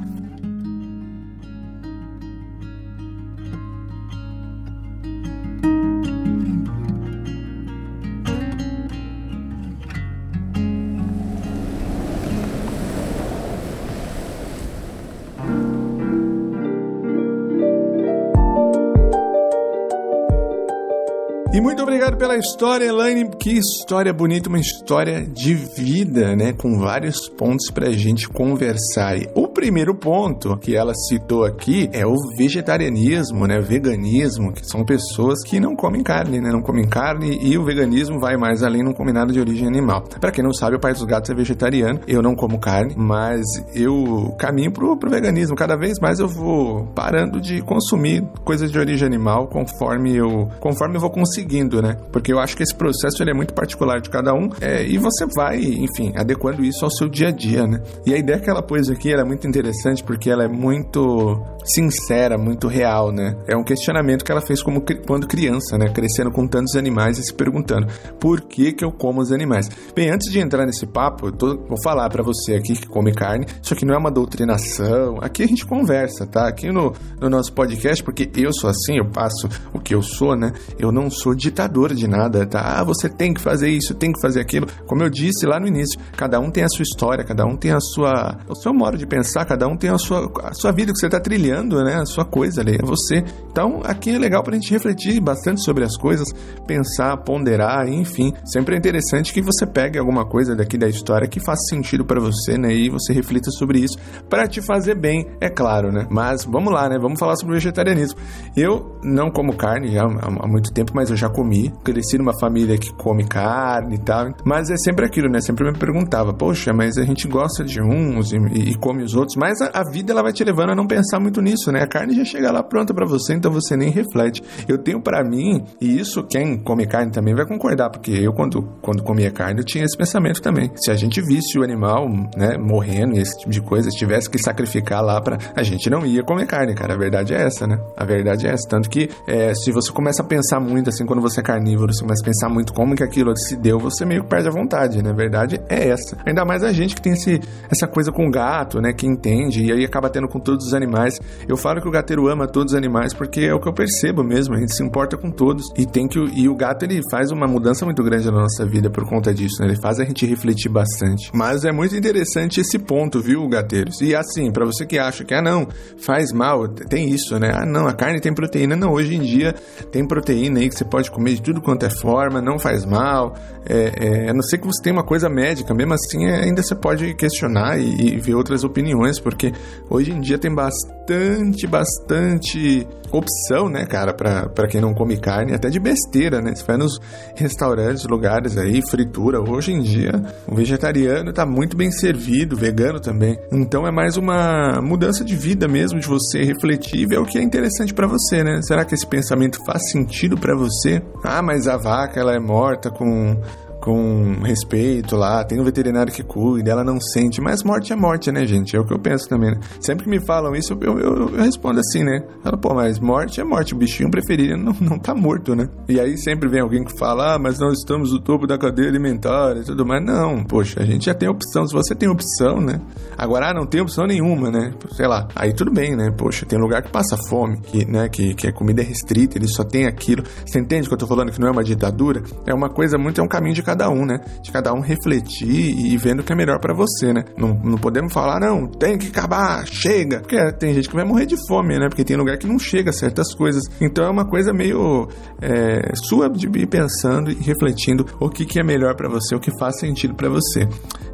Muito 21.61 21.83
obrigado 21.83 22.17
pela 22.17 22.39
história, 22.39 22.87
Elaine. 22.87 23.29
Que 23.39 23.51
história 23.51 24.15
bonita, 24.15 24.49
uma 24.49 24.59
história 24.59 25.23
de 25.23 25.55
vida, 25.55 26.35
né? 26.35 26.55
Com 26.55 26.79
vários 26.79 27.29
pontos 27.29 27.71
pra 27.71 27.93
gente 27.93 28.27
conversar. 28.29 29.19
O 29.35 29.47
primeiro 29.61 29.95
ponto 29.95 30.57
que 30.57 30.75
ela 30.75 30.95
citou 30.95 31.45
aqui 31.45 31.91
é 31.93 32.07
o 32.07 32.15
vegetarianismo, 32.39 33.47
né? 33.47 33.61
Veganismo, 33.61 34.55
que 34.55 34.67
são 34.67 34.85
pessoas 34.87 35.43
que 35.45 35.61
não 35.61 35.77
comem 35.77 36.03
carne, 36.03 36.41
né? 36.41 36.51
Não 36.51 36.63
comem 36.63 36.89
carne 36.89 37.39
e 37.43 37.59
o 37.59 37.65
veganismo 37.65 38.19
vai 38.19 38.39
mais 38.39 38.63
além, 38.63 38.83
não 38.83 38.95
come 38.95 39.13
nada 39.13 39.33
de 39.33 39.39
origem 39.39 39.69
animal. 39.69 40.05
Para 40.19 40.31
quem 40.31 40.43
não 40.43 40.55
sabe, 40.55 40.77
o 40.77 40.81
Pai 40.81 40.95
dos 40.95 41.05
Gatos 41.05 41.29
é 41.29 41.35
vegetariano. 41.35 42.01
Eu 42.07 42.23
não 42.23 42.35
como 42.35 42.59
carne, 42.59 42.95
mas 42.97 43.45
eu 43.75 44.35
caminho 44.39 44.73
pro, 44.73 44.97
pro 44.97 45.11
veganismo. 45.11 45.55
Cada 45.55 45.77
vez 45.77 45.99
mais 46.01 46.21
eu 46.21 46.29
vou 46.29 46.87
parando 46.95 47.39
de 47.39 47.61
consumir 47.61 48.25
coisas 48.45 48.73
de 48.73 48.79
origem 48.79 49.07
animal 49.07 49.49
conforme 49.49 50.17
eu, 50.17 50.49
conforme 50.59 50.97
eu 50.97 51.01
vou 51.01 51.11
conseguir 51.11 51.51
seguindo, 51.51 51.83
né? 51.83 51.97
Porque 52.13 52.33
eu 52.33 52.39
acho 52.39 52.57
que 52.57 52.63
esse 52.63 52.75
processo 52.75 53.23
ele 53.23 53.31
é 53.31 53.35
muito 53.35 53.53
particular 53.53 54.01
de 54.01 54.09
cada 54.09 54.33
um 54.33 54.49
é, 54.61 54.85
e 54.85 54.99
você 54.99 55.27
vai, 55.35 55.59
enfim, 55.59 56.13
adequando 56.15 56.65
isso 56.65 56.85
ao 56.85 56.91
seu 56.91 57.09
dia 57.09 57.29
a 57.29 57.33
dia, 57.33 57.67
né? 57.67 57.83
E 58.07 58.15
a 58.15 58.19
ideia 58.19 58.39
que 58.39 58.49
ela 58.49 58.63
pôs 58.63 58.89
aqui 58.89 59.13
é 59.13 59.25
muito 59.25 59.47
interessante 59.51 60.03
porque 60.03 60.31
ela 60.31 60.45
é 60.45 60.49
muito 60.49 61.43
sincera, 61.65 62.39
muito 62.39 62.69
real, 62.69 63.13
né? 63.13 63.37
É 63.47 63.57
um 63.57 63.63
questionamento 63.63 64.25
que 64.25 64.33
ela 64.33 64.41
fez 64.41 64.63
como 64.63 64.83
quando 65.07 65.27
criança, 65.27 65.77
né? 65.77 65.91
Crescendo 65.91 66.31
com 66.31 66.47
tantos 66.47 66.75
animais 66.77 67.19
e 67.19 67.23
se 67.23 67.35
perguntando 67.35 67.87
por 68.19 68.41
que 68.41 68.73
que 68.73 68.85
eu 68.85 68.93
como 68.93 69.21
os 69.21 69.33
animais. 69.33 69.69
Bem, 69.95 70.11
antes 70.11 70.31
de 70.31 70.39
entrar 70.39 70.67
nesse 70.67 70.87
papo, 70.87 71.27
eu 71.27 71.33
tô, 71.33 71.57
vou 71.69 71.81
falar 71.83 72.09
para 72.09 72.23
você 72.23 72.55
aqui 72.55 72.75
que 72.75 72.87
come 72.87 73.13
carne. 73.13 73.47
Isso 73.63 73.75
aqui 73.75 73.85
não 73.85 73.95
é 73.95 73.99
uma 73.99 74.11
doutrinação. 74.11 75.19
Aqui 75.21 75.43
a 75.43 75.47
gente 75.47 75.67
conversa, 75.67 76.27
tá? 76.27 76.49
Aqui 76.49 76.71
no, 76.71 76.95
no 77.21 77.29
nosso 77.29 77.53
podcast, 77.53 78.03
porque 78.03 78.31
eu 78.37 78.53
sou 78.53 78.71
assim, 78.71 78.99
eu 78.99 79.11
passo 79.11 79.49
o 79.73 79.79
que 79.79 79.95
eu 79.95 80.03
sou, 80.03 80.37
né? 80.37 80.53
Eu 80.79 80.91
não 80.91 81.11
sou 81.11 81.35
ditador 81.35 81.95
de 81.95 82.09
nada, 82.09 82.47
tá? 82.47 82.81
Ah, 82.81 82.85
você 82.85 83.09
tem 83.09 83.35
que 83.35 83.41
fazer 83.41 83.69
isso, 83.69 83.95
tem 83.95 84.13
que 84.13 84.21
fazer 84.21 84.41
aquilo. 84.41 84.67
Como 84.87 85.03
eu 85.03 85.11
disse 85.11 85.47
lá 85.47 85.59
no 85.59 85.67
início, 85.67 85.99
cada 86.17 86.41
um 86.41 86.51
tem 86.51 86.65
a 86.65 86.69
sua 86.69 86.83
história, 86.83 87.25
cada 87.25 87.45
um 87.45 87.57
tem 87.57 87.73
a 87.73 87.81
sua, 87.81 88.39
o 88.49 88.55
seu 88.55 88.73
modo 88.73 88.97
de 88.97 89.07
pensar, 89.07 89.40
cada 89.45 89.67
um 89.67 89.77
tem 89.77 89.91
a 89.91 89.99
sua, 89.99 90.31
a 90.43 90.53
sua 90.53 90.73
vida 90.73 90.93
que 90.93 90.99
você 90.99 91.07
está 91.07 91.21
trilhando, 91.21 91.83
né? 91.83 91.97
A 91.97 92.07
sua 92.07 92.25
coisa 92.25 92.61
ali, 92.61 92.77
é 92.77 92.85
você. 92.85 93.25
Então, 93.51 93.81
aqui 93.85 94.11
é 94.11 94.19
legal 94.19 94.43
para 94.43 94.55
a 94.55 94.59
gente 94.59 94.71
refletir 94.71 95.21
bastante 95.21 95.63
sobre 95.63 95.85
as 95.85 95.97
coisas, 95.97 96.33
pensar, 96.67 97.17
ponderar, 97.19 97.89
enfim. 97.89 98.33
Sempre 98.45 98.75
é 98.75 98.79
interessante 98.79 99.33
que 99.33 99.43
você 99.43 99.67
pegue 99.67 99.99
alguma 99.99 100.25
coisa 100.25 100.55
daqui 100.55 100.79
da 100.79 100.89
história 100.89 101.29
que 101.29 101.41
faça 101.41 101.63
sentido 101.69 102.05
para 102.05 102.21
você, 102.21 102.57
né? 102.57 102.73
E 102.73 102.89
você 102.89 103.13
reflita 103.13 103.51
sobre 103.51 103.81
isso 103.81 103.99
para 104.29 104.47
te 104.47 104.61
fazer 104.63 104.95
bem, 104.95 105.27
é 105.41 105.49
claro, 105.49 105.93
né? 105.93 106.07
Mas 106.11 106.45
vamos 106.45 106.73
lá, 106.73 106.89
né? 106.89 106.99
Vamos 107.01 107.19
falar 107.19 107.37
sobre 107.37 107.55
vegetarianismo. 107.55 108.19
Eu 108.57 108.99
não 109.03 109.31
como 109.31 109.57
carne 109.57 109.93
já 109.93 110.03
há 110.03 110.47
muito 110.47 110.73
tempo, 110.73 110.93
mas 110.95 111.11
eu 111.11 111.17
já 111.17 111.29
comi. 111.29 111.73
Cresci 111.85 112.19
numa 112.19 112.39
família 112.39 112.77
que 112.79 112.93
come 112.95 113.27
carne 113.27 113.97
e 113.97 113.99
tal. 113.99 114.29
Mas 114.45 114.71
é 114.71 114.77
sempre 114.77 115.07
aquilo, 115.07 115.29
né? 115.29 115.41
Sempre 115.41 115.71
me 115.71 115.79
perguntava, 115.79 116.33
poxa, 116.33 116.73
mas 116.73 116.97
a 116.99 117.05
gente 117.05 117.27
gosta 117.29 117.65
de 117.65 117.81
uns 117.81 118.33
e, 118.33 118.37
e 118.37 118.75
come 118.75 119.03
os 119.03 119.15
outros. 119.15 119.30
Mas 119.39 119.61
a, 119.61 119.71
a, 119.73 119.91
vida 119.91 120.13
ela 120.13 120.23
vai 120.23 120.33
te 120.33 120.43
levando 120.45 120.71
a 120.71 120.75
não 120.75 120.87
pensar 120.87 121.21
muito 121.21 121.41
nisso, 121.41 121.71
né? 121.71 121.83
A 121.83 121.87
carne 121.87 122.15
já 122.15 122.25
chega 122.25 122.51
lá 122.51 122.63
pronta 122.63 122.95
para 122.95 123.07
você, 123.07 123.35
então 123.35 123.51
você 123.51 123.77
nem 123.77 123.91
reflete. 123.91 124.43
Eu 124.69 124.79
tenho 124.79 125.01
para 125.01 125.23
mim, 125.25 125.65
e 125.81 125.99
isso 125.99 126.23
quem 126.25 126.59
come 126.59 126.87
carne 126.87 127.11
também 127.11 127.35
vai 127.35 127.47
concordar, 127.47 127.91
porque 127.91 128.13
eu 128.13 128.33
quando, 128.33 128.63
quando 128.81 129.03
comia 129.03 129.31
carne 129.31 129.61
eu 129.61 129.65
tinha 129.65 129.85
esse 129.85 129.97
pensamento 129.97 130.41
também. 130.41 130.71
Se 130.77 130.91
a 130.91 130.97
gente 130.97 131.21
visse 131.21 131.59
o 131.59 131.63
animal, 131.63 132.09
né, 132.37 132.57
morrendo, 132.59 133.19
esse 133.19 133.39
tipo 133.39 133.51
de 133.51 133.61
coisa, 133.61 133.89
tivesse 133.91 134.29
que 134.31 134.39
sacrificar 134.39 135.03
lá 135.03 135.21
para 135.21 135.39
a 135.55 135.63
gente 135.63 135.91
não 135.91 136.05
ia 136.07 136.23
comer 136.23 136.47
carne, 136.47 136.75
cara. 136.75 136.95
A 136.95 136.97
verdade 136.97 137.35
é 137.35 137.43
essa, 137.43 137.67
né? 137.67 137.79
A 137.97 138.05
verdade 138.05 138.47
é 138.47 138.51
essa. 138.51 138.69
Tanto 138.69 138.89
que 138.89 139.09
é, 139.27 139.55
se 139.55 139.73
você 139.73 139.93
começa 139.93 140.23
a 140.23 140.27
pensar 140.27 140.61
muito, 140.61 140.91
assim, 140.91 141.05
quando 141.05 141.21
você 141.21 141.41
é 141.41 141.43
carnívoro, 141.43 141.93
você 141.93 142.03
começa 142.03 142.23
a 142.23 142.27
pensar 142.27 142.49
muito 142.49 142.73
como 142.73 142.95
que 142.95 143.03
aquilo 143.03 143.37
se 143.37 143.57
deu, 143.57 143.79
você 143.79 144.05
meio 144.05 144.23
que 144.23 144.29
perde 144.29 144.49
a 144.49 144.51
vontade, 144.51 145.03
né? 145.03 145.11
A 145.11 145.15
verdade 145.15 145.61
é 145.69 145.89
essa. 145.89 146.17
Ainda 146.27 146.45
mais 146.45 146.63
a 146.63 146.73
gente 146.73 146.95
que 146.95 147.03
tem 147.03 147.13
esse, 147.13 147.41
essa 147.71 147.87
coisa 147.87 148.13
com 148.13 148.31
gato, 148.31 148.81
né? 148.81 148.93
Que 148.93 149.07
entende, 149.21 149.65
e 149.65 149.73
aí 149.73 149.85
acaba 149.85 150.09
tendo 150.09 150.29
com 150.29 150.41
todos 150.41 150.67
os 150.67 150.75
animais. 150.75 151.21
Eu 151.47 151.57
falo 151.57 151.81
que 151.81 151.89
o 151.89 151.91
gateiro 151.91 152.29
ama 152.29 152.49
todos 152.49 152.73
os 152.73 152.79
animais 152.79 153.13
porque 153.13 153.43
é 153.43 153.55
o 153.55 153.61
que 153.61 153.69
eu 153.69 153.73
percebo 153.73 154.25
mesmo, 154.25 154.55
a 154.55 154.59
gente 154.59 154.75
se 154.75 154.83
importa 154.83 155.17
com 155.17 155.31
todos. 155.31 155.67
E 155.77 155.87
tem 155.87 156.09
que. 156.09 156.19
E 156.19 156.49
o 156.49 156.57
gato, 156.57 156.85
ele 156.85 157.01
faz 157.11 157.31
uma 157.31 157.47
mudança 157.47 157.85
muito 157.85 158.03
grande 158.03 158.27
na 158.27 158.33
nossa 158.33 158.65
vida 158.67 158.91
por 158.91 159.07
conta 159.09 159.33
disso, 159.33 159.61
né? 159.61 159.69
Ele 159.69 159.81
faz 159.81 160.01
a 160.01 160.05
gente 160.05 160.27
refletir 160.27 160.71
bastante. 160.71 161.31
Mas 161.35 161.65
é 161.65 161.73
muito 161.73 161.95
interessante 161.95 162.61
esse 162.61 162.79
ponto, 162.79 163.21
viu, 163.21 163.47
gateiros? 163.49 164.01
E 164.01 164.15
assim, 164.15 164.51
para 164.51 164.65
você 164.65 164.87
que 164.87 164.99
acha 164.99 165.25
que, 165.25 165.35
ah, 165.35 165.43
não, 165.43 165.69
faz 165.99 166.33
mal, 166.33 166.67
tem 166.69 167.11
isso, 167.11 167.39
né? 167.39 167.51
Ah, 167.53 167.67
não, 167.67 167.87
a 167.87 167.93
carne 167.93 168.21
tem 168.21 168.33
proteína. 168.33 168.75
Não, 168.75 168.93
hoje 168.93 169.15
em 169.15 169.21
dia 169.21 169.55
tem 169.93 170.07
proteína 170.07 170.61
aí 170.61 170.69
que 170.69 170.75
você 170.75 170.85
pode 170.85 171.11
comer 171.11 171.35
de 171.35 171.43
tudo 171.43 171.61
quanto 171.61 171.85
é 171.85 171.91
forma, 171.91 172.41
não 172.41 172.59
faz 172.59 172.85
mal. 172.85 173.35
É, 173.67 174.27
é, 174.27 174.31
a 174.31 174.35
não 174.35 174.43
ser 174.43 174.59
que 174.59 174.67
você 174.67 174.83
tenha 174.83 174.95
uma 174.95 175.05
coisa 175.05 175.29
médica, 175.29 175.75
mesmo 175.75 175.93
assim 175.95 176.27
é, 176.27 176.45
ainda 176.45 176.63
você 176.63 176.75
pode 176.75 177.15
questionar 177.15 177.79
e, 177.79 178.15
e 178.15 178.19
ver 178.19 178.35
outras 178.35 178.65
opiniões, 178.65 179.10
porque 179.19 179.53
hoje 179.89 180.13
em 180.13 180.21
dia 180.21 180.39
tem 180.39 180.55
bastante, 180.55 181.67
bastante 181.67 182.87
opção, 183.11 183.69
né, 183.69 183.85
cara, 183.87 184.15
para 184.15 184.69
quem 184.69 184.81
não 184.81 184.95
come 184.95 185.19
carne, 185.19 185.53
até 185.53 185.69
de 185.69 185.81
besteira, 185.81 186.41
né? 186.41 186.55
Você 186.55 186.65
vai 186.65 186.77
nos 186.77 187.01
restaurantes, 187.35 188.05
lugares 188.05 188.57
aí, 188.57 188.81
fritura. 188.89 189.41
Hoje 189.41 189.73
em 189.73 189.81
dia, 189.81 190.13
o 190.47 190.55
vegetariano 190.55 191.33
tá 191.33 191.45
muito 191.45 191.77
bem 191.77 191.91
servido, 191.91 192.57
vegano 192.57 193.01
também. 193.01 193.37
Então 193.53 193.87
é 193.87 193.91
mais 193.91 194.17
uma 194.17 194.81
mudança 194.81 195.25
de 195.25 195.35
vida 195.35 195.67
mesmo, 195.67 195.99
de 195.99 196.07
você 196.07 196.45
refletir 196.45 197.01
e 197.01 197.07
ver 197.07 197.19
o 197.19 197.25
que 197.25 197.39
é 197.39 197.43
interessante 197.43 197.93
para 197.93 198.07
você, 198.07 198.45
né? 198.45 198.61
Será 198.63 198.85
que 198.85 198.95
esse 198.95 199.07
pensamento 199.07 199.59
faz 199.65 199.91
sentido 199.91 200.37
para 200.39 200.55
você? 200.55 201.03
Ah, 201.25 201.43
mas 201.43 201.67
a 201.67 201.77
vaca 201.77 202.21
ela 202.21 202.35
é 202.35 202.39
morta 202.39 202.91
com 202.91 203.41
com 203.81 204.43
respeito 204.43 205.17
lá, 205.17 205.45
tem 205.45 205.61
um 205.61 205.65
veterinário 205.65 206.13
que 206.13 206.23
cuida, 206.23 206.71
ela 206.71 206.85
não 206.85 207.01
sente, 207.01 207.41
mas 207.41 207.63
morte 207.63 207.93
é 207.93 207.97
morte, 207.97 208.31
né, 208.31 208.45
gente? 208.47 208.77
É 208.77 208.81
o 208.81 208.85
que 208.85 208.93
eu 208.93 208.99
penso 208.99 209.29
também, 209.29 209.53
né? 209.53 209.61
Sempre 209.81 210.05
que 210.05 210.11
me 210.11 210.25
falam 210.25 210.55
isso, 210.55 210.77
eu, 210.81 210.99
eu, 210.99 211.17
eu 211.17 211.43
respondo 211.43 211.81
assim, 211.81 212.05
né? 212.05 212.23
Fala, 212.43 212.57
pô, 212.57 212.75
mas 212.75 212.99
morte 212.99 213.41
é 213.41 213.45
morte, 213.45 213.75
o 213.75 213.77
bichinho 213.77 214.11
preferido 214.11 214.57
não, 214.57 214.75
não 214.81 214.99
tá 214.99 215.15
morto, 215.15 215.55
né? 215.55 215.69
E 215.89 215.99
aí 215.99 216.17
sempre 216.19 216.49
vem 216.49 216.61
alguém 216.61 216.85
que 216.85 216.97
fala, 216.99 217.35
ah, 217.35 217.39
mas 217.39 217.59
nós 217.59 217.79
estamos 217.79 218.13
no 218.13 218.21
topo 218.21 218.47
da 218.47 218.59
cadeia 218.59 218.89
alimentar 218.89 219.57
e 219.57 219.65
tudo 219.65 219.87
mais. 219.87 220.05
Não, 220.05 220.45
poxa, 220.45 220.81
a 220.81 220.85
gente 220.85 221.07
já 221.07 221.15
tem 221.15 221.29
opção, 221.29 221.67
se 221.67 221.73
você 221.73 221.95
tem 221.95 222.09
opção, 222.09 222.61
né? 222.61 222.81
Agora, 223.17 223.51
ah, 223.51 223.55
não 223.55 223.67
tem 223.67 223.81
opção 223.81 224.07
nenhuma, 224.07 224.51
né? 224.51 224.73
Sei 224.93 225.07
lá, 225.07 225.29
aí 225.35 225.53
tudo 225.55 225.73
bem, 225.73 225.97
né? 225.97 226.11
Poxa, 226.17 226.45
tem 226.47 226.59
lugar 226.59 226.83
que 226.83 226.91
passa 226.91 227.17
fome, 227.29 227.61
que, 227.61 227.85
né, 227.85 228.09
que, 228.09 228.35
que 228.35 228.47
a 228.47 228.53
comida 228.53 228.83
é 228.83 228.85
restrita, 228.85 229.39
ele 229.39 229.49
só 229.49 229.65
tem 229.65 229.87
aquilo. 229.87 230.23
Você 230.45 230.59
entende 230.59 230.89
que 230.89 230.95
eu 230.95 230.99
tô 230.99 231.07
falando 231.07 231.31
que 231.31 231.41
não 231.41 231.49
é 231.49 231.51
uma 231.51 231.65
ditadura? 231.65 232.23
É 232.47 232.55
uma 232.55 232.69
coisa 232.69 232.99
muito, 232.99 233.21
é 233.21 233.25
um 233.25 233.29
caminho 233.29 233.55
de 233.55 233.63
cada 233.71 233.89
um, 233.89 234.05
né? 234.05 234.21
De 234.43 234.51
cada 234.51 234.73
um 234.73 234.81
refletir 234.81 235.49
e 235.49 235.97
vendo 235.97 236.21
o 236.21 236.23
que 236.23 236.33
é 236.33 236.37
melhor 236.37 236.59
para 236.61 236.75
você, 236.75 237.13
né? 237.13 237.25
Não, 237.37 237.55
não 237.55 237.79
podemos 237.79 238.13
falar, 238.13 238.41
não, 238.41 238.67
tem 238.67 238.99
que 238.99 239.09
acabar, 239.09 239.65
chega. 239.67 240.21
Porque 240.21 240.53
tem 240.55 240.75
gente 240.75 240.89
que 240.89 240.95
vai 240.95 241.05
morrer 241.05 241.27
de 241.27 241.37
fome, 241.47 241.79
né? 241.79 241.89
Porque 241.89 242.05
tem 242.05 242.17
lugar 242.17 242.37
que 242.37 242.47
não 242.47 242.59
chega 242.59 242.93
certas 242.93 243.33
coisas. 243.35 243.63
Então 243.81 244.05
é 244.05 244.11
uma 244.11 244.27
coisa 244.27 244.53
meio 244.53 245.09
é, 245.41 245.95
sua 245.95 246.29
de 246.29 246.47
ir 246.47 246.67
pensando 246.67 247.31
e 247.31 247.35
refletindo 247.35 248.05
o 248.19 248.29
que, 248.29 248.45
que 248.45 248.61
é 248.61 248.65
melhor 248.65 248.97
para 248.97 249.09
você, 249.09 249.35
o 249.35 249.41
que 249.41 249.57
faz 249.59 249.79
sentido 249.79 250.15
para 250.15 250.29
você. 250.29 250.69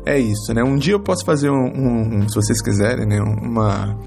É 0.05 0.19
isso, 0.19 0.55
né? 0.55 0.63
Um 0.63 0.77
dia 0.77 0.95
eu 0.95 1.01
posso 1.01 1.25
fazer 1.25 1.51
um, 1.51 2.23
um 2.23 2.29
se 2.29 2.35
vocês 2.35 2.63
quiserem, 2.63 3.07
né? 3.07 3.21
Uma 3.21 3.99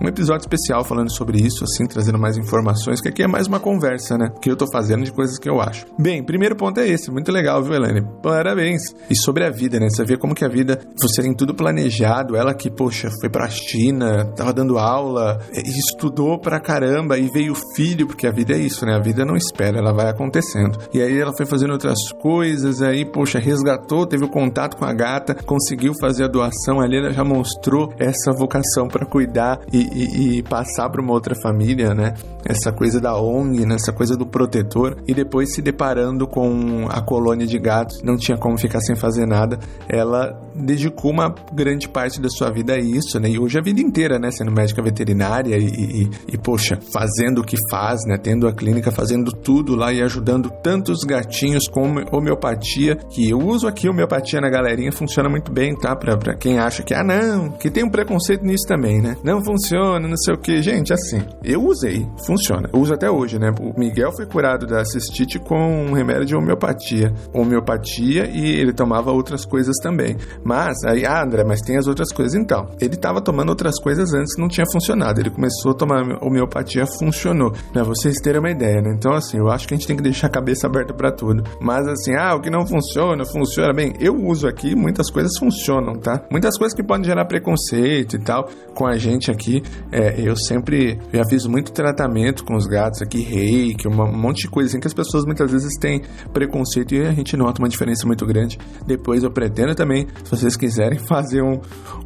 um 0.00 0.08
episódio 0.08 0.42
especial 0.42 0.84
falando 0.84 1.10
sobre 1.12 1.38
isso, 1.38 1.64
assim, 1.64 1.86
trazendo 1.86 2.18
mais 2.18 2.36
informações, 2.36 3.00
que 3.00 3.08
aqui 3.08 3.22
é 3.22 3.26
mais 3.26 3.46
uma 3.46 3.60
conversa, 3.60 4.16
né? 4.16 4.30
Que 4.40 4.50
eu 4.50 4.56
tô 4.56 4.66
fazendo 4.70 5.04
de 5.04 5.12
coisas 5.12 5.38
que 5.38 5.48
eu 5.48 5.60
acho. 5.60 5.86
Bem, 5.98 6.24
primeiro 6.24 6.56
ponto 6.56 6.78
é 6.80 6.88
esse, 6.88 7.10
muito 7.10 7.32
legal, 7.32 7.62
viu, 7.62 7.74
Helene? 7.74 8.06
Parabéns. 8.22 8.82
E 9.10 9.16
sobre 9.16 9.44
a 9.44 9.50
vida, 9.50 9.78
né? 9.78 9.88
Você 9.90 10.04
vê 10.04 10.16
como 10.16 10.34
que 10.34 10.44
a 10.44 10.48
vida, 10.48 10.78
você 11.00 11.22
tem 11.22 11.34
tudo 11.34 11.54
planejado, 11.54 12.36
ela 12.36 12.54
que, 12.54 12.70
poxa, 12.70 13.10
foi 13.20 13.28
pra 13.28 13.48
China, 13.48 14.24
tava 14.36 14.52
dando 14.52 14.78
aula, 14.78 15.40
estudou 15.52 16.38
pra 16.38 16.60
caramba 16.60 17.18
e 17.18 17.28
veio 17.28 17.54
filho, 17.74 18.06
porque 18.06 18.26
a 18.26 18.30
vida 18.30 18.54
é 18.54 18.58
isso, 18.58 18.84
né? 18.86 18.94
A 18.94 19.00
vida 19.00 19.24
não 19.24 19.36
espera, 19.36 19.78
ela 19.78 19.92
vai 19.92 20.08
acontecendo. 20.08 20.78
E 20.92 21.00
aí 21.00 21.18
ela 21.18 21.32
foi 21.36 21.46
fazendo 21.46 21.72
outras 21.72 22.12
coisas, 22.12 22.82
aí, 22.82 23.04
poxa, 23.04 23.38
resgatou, 23.38 24.06
teve 24.06 24.24
o 24.24 24.28
contato 24.28 24.76
com 24.76 24.84
a 24.84 24.92
gata, 24.92 25.34
conseguiu 25.34 25.92
fazer 26.00 26.24
a 26.24 26.28
doação 26.28 26.80
ali, 26.80 26.98
ela 26.98 27.12
já 27.12 27.24
mostrou 27.24 27.92
essa 27.98 28.32
vocação 28.32 28.88
para 28.88 29.06
cuidar 29.06 29.60
e, 29.72 29.87
e, 29.92 30.38
e 30.38 30.42
passar 30.42 30.88
para 30.90 31.02
uma 31.02 31.12
outra 31.12 31.34
família, 31.34 31.94
né? 31.94 32.14
Essa 32.44 32.72
coisa 32.72 33.00
da 33.00 33.16
ONG, 33.20 33.66
né? 33.66 33.74
essa 33.74 33.92
coisa 33.92 34.16
do 34.16 34.26
protetor, 34.26 34.96
e 35.06 35.14
depois 35.14 35.54
se 35.54 35.62
deparando 35.62 36.26
com 36.26 36.86
a 36.88 37.00
colônia 37.00 37.46
de 37.46 37.58
gatos, 37.58 38.02
não 38.02 38.16
tinha 38.16 38.36
como 38.36 38.58
ficar 38.58 38.80
sem 38.80 38.96
fazer 38.96 39.26
nada. 39.26 39.58
Ela 39.88 40.38
dedicou 40.54 41.10
uma 41.10 41.34
grande 41.52 41.88
parte 41.88 42.20
da 42.20 42.28
sua 42.28 42.50
vida 42.50 42.74
a 42.74 42.78
isso, 42.78 43.18
né? 43.20 43.30
E 43.30 43.38
hoje 43.38 43.58
a 43.58 43.62
vida 43.62 43.80
inteira, 43.80 44.18
né? 44.18 44.30
Sendo 44.30 44.52
médica 44.52 44.82
veterinária 44.82 45.56
e, 45.56 45.66
e, 45.66 46.10
e 46.32 46.38
poxa, 46.38 46.78
fazendo 46.92 47.40
o 47.40 47.44
que 47.44 47.56
faz, 47.70 48.00
né? 48.06 48.16
Tendo 48.16 48.46
a 48.46 48.52
clínica, 48.52 48.90
fazendo 48.90 49.32
tudo 49.32 49.74
lá 49.74 49.92
e 49.92 50.02
ajudando 50.02 50.50
tantos 50.62 51.04
gatinhos 51.04 51.68
com 51.68 51.94
homeopatia, 52.12 52.96
que 52.96 53.28
eu 53.28 53.38
uso 53.38 53.66
aqui 53.66 53.88
homeopatia 53.88 54.40
na 54.40 54.50
galerinha, 54.50 54.92
funciona 54.92 55.28
muito 55.28 55.52
bem, 55.52 55.74
tá? 55.76 55.94
Pra, 55.94 56.16
pra 56.16 56.34
quem 56.34 56.58
acha 56.58 56.82
que, 56.82 56.94
ah, 56.94 57.04
não, 57.04 57.50
que 57.50 57.70
tem 57.70 57.84
um 57.84 57.90
preconceito 57.90 58.44
nisso 58.44 58.66
também, 58.66 59.00
né? 59.00 59.16
Não 59.22 59.42
funciona 59.42 59.77
funciona, 59.78 60.08
não 60.08 60.16
sei 60.16 60.34
o 60.34 60.38
que. 60.38 60.62
Gente, 60.62 60.92
assim, 60.92 61.22
eu 61.44 61.62
usei, 61.64 62.06
funciona. 62.26 62.68
Eu 62.72 62.80
uso 62.80 62.92
até 62.92 63.10
hoje, 63.10 63.38
né? 63.38 63.52
O 63.60 63.78
Miguel 63.78 64.12
foi 64.12 64.26
curado 64.26 64.66
da 64.66 64.84
cistite 64.84 65.38
com 65.38 65.86
um 65.86 65.92
remédio 65.92 66.26
de 66.26 66.36
homeopatia. 66.36 67.12
Homeopatia 67.32 68.26
e 68.26 68.56
ele 68.56 68.72
tomava 68.72 69.10
outras 69.12 69.44
coisas 69.44 69.76
também. 69.82 70.16
Mas, 70.44 70.76
aí, 70.84 71.06
ah, 71.06 71.22
André, 71.22 71.44
mas 71.44 71.60
tem 71.60 71.76
as 71.76 71.86
outras 71.86 72.12
coisas. 72.12 72.34
Então, 72.34 72.68
ele 72.80 72.94
estava 72.94 73.20
tomando 73.20 73.50
outras 73.50 73.80
coisas 73.80 74.12
antes 74.12 74.34
que 74.34 74.40
não 74.40 74.48
tinha 74.48 74.66
funcionado. 74.72 75.20
Ele 75.20 75.30
começou 75.30 75.72
a 75.72 75.74
tomar 75.74 76.02
homeopatia, 76.22 76.84
funcionou. 76.98 77.52
Pra 77.72 77.84
vocês 77.84 78.16
terem 78.22 78.40
uma 78.40 78.50
ideia, 78.50 78.80
né? 78.80 78.94
Então, 78.96 79.12
assim, 79.12 79.38
eu 79.38 79.48
acho 79.48 79.66
que 79.66 79.74
a 79.74 79.76
gente 79.76 79.86
tem 79.86 79.96
que 79.96 80.02
deixar 80.02 80.26
a 80.26 80.30
cabeça 80.30 80.66
aberta 80.66 80.92
para 80.92 81.12
tudo. 81.12 81.42
Mas, 81.60 81.86
assim, 81.86 82.14
ah, 82.14 82.34
o 82.34 82.40
que 82.40 82.50
não 82.50 82.66
funciona, 82.66 83.24
funciona 83.24 83.72
bem. 83.72 83.92
Eu 84.00 84.14
uso 84.14 84.46
aqui, 84.48 84.74
muitas 84.74 85.10
coisas 85.10 85.36
funcionam, 85.38 85.94
tá? 85.94 86.22
Muitas 86.30 86.56
coisas 86.58 86.74
que 86.74 86.82
podem 86.82 87.04
gerar 87.04 87.24
preconceito 87.26 88.16
e 88.16 88.18
tal 88.18 88.48
com 88.74 88.86
a 88.86 88.96
gente 88.96 89.28
aqui, 89.28 89.60
é, 89.90 90.20
eu 90.20 90.36
sempre 90.36 90.98
já 91.12 91.22
fiz 91.28 91.46
muito 91.46 91.72
tratamento 91.72 92.44
com 92.44 92.56
os 92.56 92.66
gatos 92.66 93.02
aqui, 93.02 93.20
reiki, 93.20 93.88
um 93.88 94.12
monte 94.12 94.42
de 94.42 94.48
coisa 94.48 94.68
assim 94.68 94.80
que 94.80 94.86
as 94.86 94.94
pessoas 94.94 95.24
muitas 95.24 95.50
vezes 95.50 95.72
têm 95.78 96.02
preconceito 96.32 96.94
e 96.94 97.06
a 97.06 97.12
gente 97.12 97.36
nota 97.36 97.60
uma 97.60 97.68
diferença 97.68 98.06
muito 98.06 98.26
grande. 98.26 98.58
Depois 98.86 99.22
eu 99.22 99.30
pretendo 99.30 99.74
também, 99.74 100.06
se 100.24 100.30
vocês 100.30 100.56
quiserem, 100.56 100.98
fazer 101.08 101.42
um, 101.42 101.60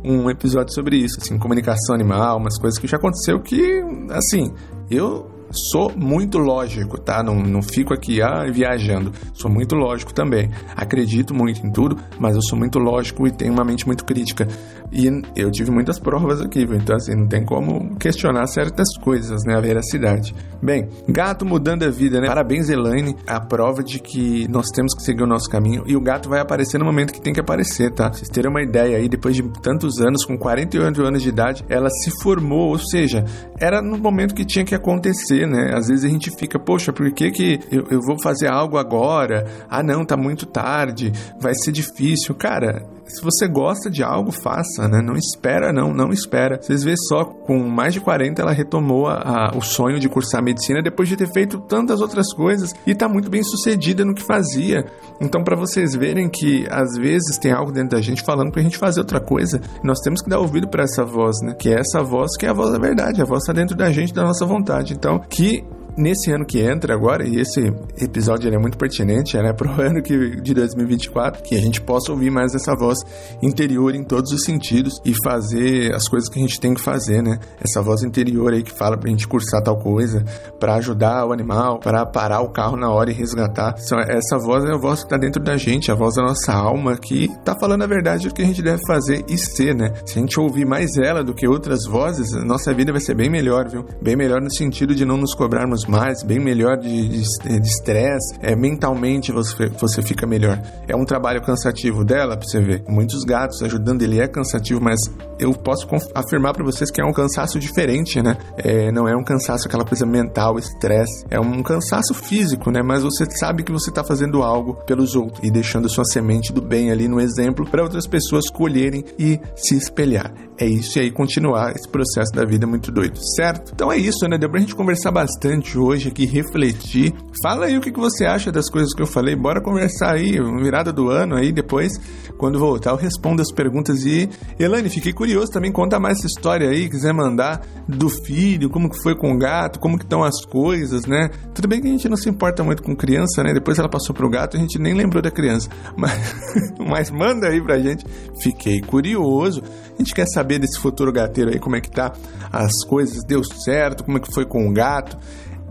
um 0.04 0.30
episódio 0.30 0.72
sobre 0.74 0.96
isso, 0.96 1.18
assim, 1.20 1.38
comunicação 1.38 1.94
animal, 1.94 2.38
umas 2.38 2.58
coisas 2.58 2.78
que 2.78 2.86
já 2.86 2.96
aconteceu 2.96 3.40
que, 3.40 3.82
assim, 4.10 4.52
eu 4.90 5.41
sou 5.52 5.92
muito 5.96 6.38
lógico, 6.38 6.98
tá? 7.00 7.22
Não, 7.22 7.34
não 7.34 7.62
fico 7.62 7.92
aqui 7.94 8.20
ah, 8.22 8.44
viajando. 8.50 9.12
Sou 9.34 9.50
muito 9.50 9.74
lógico 9.74 10.12
também. 10.12 10.50
Acredito 10.74 11.34
muito 11.34 11.64
em 11.66 11.70
tudo, 11.70 11.96
mas 12.18 12.34
eu 12.34 12.42
sou 12.42 12.58
muito 12.58 12.78
lógico 12.78 13.26
e 13.26 13.30
tenho 13.30 13.52
uma 13.52 13.64
mente 13.64 13.86
muito 13.86 14.04
crítica. 14.04 14.46
E 14.90 15.08
eu 15.34 15.50
tive 15.50 15.70
muitas 15.70 15.98
provas 15.98 16.40
aqui? 16.40 16.62
Então, 16.62 16.96
assim, 16.96 17.14
não 17.14 17.26
tem 17.26 17.44
como 17.44 17.96
questionar 17.96 18.46
certas 18.46 18.88
coisas, 19.02 19.42
né? 19.46 19.56
A 19.56 19.60
veracidade. 19.60 20.34
Bem, 20.62 20.88
gato 21.08 21.46
mudando 21.46 21.84
a 21.84 21.90
vida, 21.90 22.20
né? 22.20 22.26
Parabéns, 22.26 22.68
Elaine. 22.68 23.16
A 23.26 23.40
prova 23.40 23.82
de 23.82 23.98
que 23.98 24.46
nós 24.48 24.68
temos 24.68 24.94
que 24.94 25.02
seguir 25.02 25.22
o 25.22 25.26
nosso 25.26 25.48
caminho 25.48 25.82
e 25.86 25.96
o 25.96 26.00
gato 26.00 26.28
vai 26.28 26.40
aparecer 26.40 26.78
no 26.78 26.84
momento 26.84 27.12
que 27.12 27.20
tem 27.20 27.32
que 27.32 27.40
aparecer, 27.40 27.90
tá? 27.92 28.12
Vocês 28.12 28.28
terem 28.28 28.50
uma 28.50 28.62
ideia 28.62 28.98
aí, 28.98 29.08
depois 29.08 29.34
de 29.34 29.42
tantos 29.60 30.00
anos, 30.00 30.24
com 30.24 30.36
48 30.36 31.02
anos 31.02 31.22
de 31.22 31.28
idade, 31.28 31.64
ela 31.68 31.88
se 31.88 32.10
formou, 32.22 32.70
ou 32.70 32.78
seja, 32.78 33.24
era 33.58 33.80
no 33.80 33.98
momento 33.98 34.34
que 34.34 34.44
tinha 34.44 34.64
que 34.64 34.74
acontecer, 34.74 35.41
né? 35.46 35.72
Às 35.74 35.88
vezes 35.88 36.04
a 36.04 36.08
gente 36.08 36.30
fica, 36.38 36.58
poxa, 36.58 36.92
por 36.92 37.10
que, 37.12 37.30
que 37.30 37.60
eu, 37.70 37.84
eu 37.90 38.00
vou 38.00 38.16
fazer 38.22 38.48
algo 38.48 38.76
agora? 38.76 39.46
Ah, 39.68 39.82
não, 39.82 40.04
tá 40.04 40.16
muito 40.16 40.46
tarde, 40.46 41.12
vai 41.40 41.54
ser 41.54 41.72
difícil. 41.72 42.34
Cara, 42.34 42.84
se 43.06 43.22
você 43.22 43.46
gosta 43.46 43.90
de 43.90 44.02
algo, 44.02 44.30
faça, 44.30 44.88
né? 44.88 45.00
Não 45.02 45.14
espera, 45.14 45.72
não, 45.72 45.92
não 45.92 46.10
espera. 46.10 46.58
Vocês 46.60 46.82
vê 46.82 46.94
só, 46.96 47.24
com 47.24 47.58
mais 47.58 47.92
de 47.94 48.00
40, 48.00 48.40
ela 48.40 48.52
retomou 48.52 49.06
a, 49.06 49.50
a, 49.50 49.56
o 49.56 49.60
sonho 49.60 49.98
de 49.98 50.08
cursar 50.08 50.42
medicina 50.42 50.82
depois 50.82 51.08
de 51.08 51.16
ter 51.16 51.30
feito 51.32 51.58
tantas 51.60 52.00
outras 52.00 52.32
coisas 52.32 52.74
e 52.86 52.94
tá 52.94 53.08
muito 53.08 53.28
bem 53.28 53.42
sucedida 53.42 54.04
no 54.04 54.14
que 54.14 54.22
fazia. 54.22 54.84
Então, 55.20 55.42
para 55.42 55.56
vocês 55.56 55.94
verem 55.94 56.28
que 56.28 56.66
às 56.70 56.96
vezes 56.96 57.38
tem 57.38 57.52
algo 57.52 57.72
dentro 57.72 57.96
da 57.96 58.00
gente 58.00 58.22
falando 58.22 58.50
pra 58.50 58.62
gente 58.62 58.78
fazer 58.78 59.00
outra 59.00 59.20
coisa, 59.20 59.60
nós 59.82 60.00
temos 60.00 60.22
que 60.22 60.30
dar 60.30 60.38
ouvido 60.38 60.68
para 60.68 60.84
essa 60.84 61.04
voz, 61.04 61.36
né? 61.42 61.54
Que 61.54 61.70
é 61.70 61.80
essa 61.80 62.02
voz 62.02 62.36
que 62.36 62.46
é 62.46 62.50
a 62.50 62.54
voz 62.54 62.72
da 62.72 62.78
verdade, 62.78 63.20
a 63.20 63.24
voz 63.24 63.44
tá 63.44 63.52
dentro 63.52 63.76
da 63.76 63.90
gente, 63.90 64.14
da 64.14 64.22
nossa 64.22 64.46
vontade. 64.46 64.94
Então, 64.94 65.18
que 65.18 65.64
nesse 65.96 66.30
ano 66.30 66.44
que 66.44 66.60
entra 66.60 66.94
agora, 66.94 67.26
e 67.26 67.40
esse 67.40 67.72
episódio 67.98 68.52
é 68.52 68.58
muito 68.58 68.78
pertinente, 68.78 69.36
né, 69.36 69.52
para 69.52 69.70
o 69.70 69.80
ano 69.80 70.02
que, 70.02 70.40
de 70.40 70.54
2024, 70.54 71.42
que 71.42 71.54
a 71.54 71.60
gente 71.60 71.80
possa 71.80 72.12
ouvir 72.12 72.30
mais 72.30 72.54
essa 72.54 72.74
voz 72.74 72.98
interior 73.42 73.94
em 73.94 74.04
todos 74.04 74.32
os 74.32 74.44
sentidos 74.44 75.00
e 75.04 75.14
fazer 75.24 75.94
as 75.94 76.08
coisas 76.08 76.28
que 76.28 76.38
a 76.38 76.42
gente 76.42 76.60
tem 76.60 76.74
que 76.74 76.80
fazer, 76.80 77.22
né? 77.22 77.38
Essa 77.60 77.82
voz 77.82 78.02
interior 78.02 78.52
aí 78.52 78.62
que 78.62 78.72
fala 78.72 78.96
pra 78.96 79.10
gente 79.10 79.26
cursar 79.26 79.62
tal 79.62 79.78
coisa, 79.78 80.24
para 80.58 80.74
ajudar 80.74 81.26
o 81.26 81.32
animal, 81.32 81.78
para 81.80 82.04
parar 82.06 82.40
o 82.40 82.50
carro 82.50 82.76
na 82.76 82.90
hora 82.90 83.10
e 83.10 83.14
resgatar. 83.14 83.74
Essa 84.08 84.38
voz 84.38 84.64
é 84.64 84.72
a 84.72 84.78
voz 84.78 85.02
que 85.02 85.08
tá 85.08 85.16
dentro 85.16 85.42
da 85.42 85.56
gente, 85.56 85.90
a 85.90 85.94
voz 85.94 86.14
da 86.14 86.22
nossa 86.22 86.52
alma 86.52 86.96
que 86.96 87.28
tá 87.44 87.56
falando 87.58 87.82
a 87.82 87.86
verdade 87.86 88.28
do 88.28 88.34
que 88.34 88.42
a 88.42 88.46
gente 88.46 88.62
deve 88.62 88.82
fazer 88.86 89.24
e 89.28 89.36
ser, 89.38 89.74
né? 89.74 89.92
Se 90.06 90.18
a 90.18 90.20
gente 90.20 90.38
ouvir 90.38 90.64
mais 90.64 90.96
ela 90.96 91.22
do 91.22 91.34
que 91.34 91.46
outras 91.46 91.86
vozes, 91.86 92.32
a 92.34 92.44
nossa 92.44 92.72
vida 92.72 92.92
vai 92.92 93.00
ser 93.00 93.14
bem 93.14 93.30
melhor, 93.30 93.68
viu? 93.68 93.84
Bem 94.00 94.16
melhor 94.16 94.40
no 94.40 94.50
sentido 94.50 94.94
de 94.94 95.04
não 95.04 95.16
nos 95.16 95.34
cobrarmos 95.34 95.81
mais, 95.86 96.22
bem 96.22 96.38
melhor 96.38 96.76
de 96.76 97.22
estresse, 97.62 98.34
é, 98.40 98.54
mentalmente 98.54 99.32
você, 99.32 99.68
você 99.68 100.02
fica 100.02 100.26
melhor. 100.26 100.60
É 100.88 100.96
um 100.96 101.04
trabalho 101.04 101.42
cansativo 101.42 102.04
dela, 102.04 102.36
pra 102.36 102.46
você 102.46 102.60
ver. 102.60 102.84
Muitos 102.88 103.24
gatos 103.24 103.62
ajudando 103.62 104.02
ele 104.02 104.20
é 104.20 104.28
cansativo, 104.28 104.80
mas 104.80 104.98
eu 105.38 105.52
posso 105.52 105.86
afirmar 106.14 106.52
para 106.54 106.64
vocês 106.64 106.90
que 106.90 107.00
é 107.00 107.04
um 107.04 107.12
cansaço 107.12 107.58
diferente, 107.58 108.22
né? 108.22 108.36
É, 108.56 108.92
não 108.92 109.08
é 109.08 109.16
um 109.16 109.24
cansaço 109.24 109.66
aquela 109.66 109.84
coisa 109.84 110.06
mental, 110.06 110.58
estresse. 110.58 111.24
É 111.30 111.40
um 111.40 111.62
cansaço 111.62 112.14
físico, 112.14 112.70
né? 112.70 112.82
Mas 112.82 113.02
você 113.02 113.24
sabe 113.38 113.62
que 113.62 113.72
você 113.72 113.90
tá 113.90 114.04
fazendo 114.04 114.42
algo 114.42 114.74
pelos 114.86 115.14
outros 115.14 115.42
e 115.42 115.50
deixando 115.50 115.88
sua 115.88 116.04
semente 116.04 116.52
do 116.52 116.62
bem 116.62 116.90
ali 116.90 117.08
no 117.08 117.20
exemplo 117.20 117.66
para 117.66 117.82
outras 117.82 118.06
pessoas 118.06 118.48
colherem 118.50 119.04
e 119.18 119.40
se 119.56 119.76
espelhar. 119.76 120.32
É 120.58 120.66
isso 120.66 120.98
e 120.98 121.02
aí 121.02 121.10
continuar 121.10 121.72
esse 121.72 121.88
processo 121.88 122.32
da 122.32 122.44
vida 122.44 122.66
muito 122.66 122.92
doido, 122.92 123.18
certo? 123.34 123.72
Então 123.74 123.90
é 123.90 123.96
isso, 123.96 124.26
né? 124.28 124.38
Deu 124.38 124.48
pra 124.48 124.60
gente 124.60 124.76
conversar 124.76 125.10
bastante 125.10 125.71
hoje 125.78 126.08
aqui, 126.08 126.26
refletir. 126.26 127.14
Fala 127.42 127.66
aí 127.66 127.76
o 127.76 127.80
que, 127.80 127.90
você 127.92 128.24
acha 128.24 128.52
das 128.52 128.68
coisas 128.70 128.94
que 128.94 129.02
eu 129.02 129.06
falei. 129.06 129.34
Bora 129.34 129.60
conversar 129.62 130.14
aí, 130.14 130.38
virada 130.62 130.92
do 130.92 131.08
ano 131.08 131.36
aí, 131.36 131.52
depois, 131.52 131.92
quando 132.36 132.58
voltar, 132.58 132.90
eu 132.90 132.96
respondo 132.96 133.42
as 133.42 133.50
perguntas. 133.52 134.04
E, 134.04 134.28
Elane, 134.58 134.88
fiquei 134.88 135.12
curioso 135.12 135.50
também, 135.50 135.72
conta 135.72 135.98
mais 135.98 136.18
essa 136.18 136.26
história 136.26 136.68
aí, 136.68 136.88
quiser 136.88 137.12
mandar 137.12 137.62
do 137.88 138.08
filho, 138.08 138.70
como 138.70 138.90
que 138.90 139.02
foi 139.02 139.16
com 139.16 139.32
o 139.32 139.38
gato, 139.38 139.80
como 139.80 139.98
que 139.98 140.04
estão 140.04 140.22
as 140.22 140.44
coisas, 140.44 141.06
né? 141.06 141.30
Tudo 141.54 141.68
bem 141.68 141.80
que 141.80 141.88
a 141.88 141.90
gente 141.90 142.08
não 142.08 142.16
se 142.16 142.28
importa 142.28 142.62
muito 142.62 142.82
com 142.82 142.94
criança, 142.94 143.42
né? 143.42 143.52
Depois 143.52 143.78
ela 143.78 143.88
passou 143.88 144.14
pro 144.14 144.28
gato, 144.28 144.56
a 144.56 144.60
gente 144.60 144.78
nem 144.78 144.94
lembrou 144.94 145.22
da 145.22 145.30
criança. 145.30 145.68
Mas, 145.96 146.34
mas 146.78 147.10
manda 147.10 147.48
aí 147.48 147.62
pra 147.62 147.78
gente. 147.78 148.04
Fiquei 148.40 148.80
curioso. 148.80 149.62
A 149.94 149.98
gente 149.98 150.14
quer 150.14 150.26
saber 150.26 150.58
desse 150.58 150.78
futuro 150.78 151.12
gateiro 151.12 151.50
aí, 151.50 151.58
como 151.58 151.76
é 151.76 151.80
que 151.80 151.90
tá 151.90 152.12
as 152.50 152.84
coisas, 152.84 153.24
deu 153.24 153.42
certo, 153.44 154.04
como 154.04 154.18
é 154.18 154.20
que 154.20 154.32
foi 154.32 154.44
com 154.44 154.68
o 154.68 154.72
gato 154.72 155.16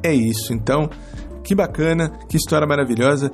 é 0.03 0.13
isso. 0.13 0.53
Então, 0.53 0.89
que 1.43 1.55
bacana, 1.55 2.09
que 2.27 2.37
história 2.37 2.67
maravilhosa. 2.67 3.31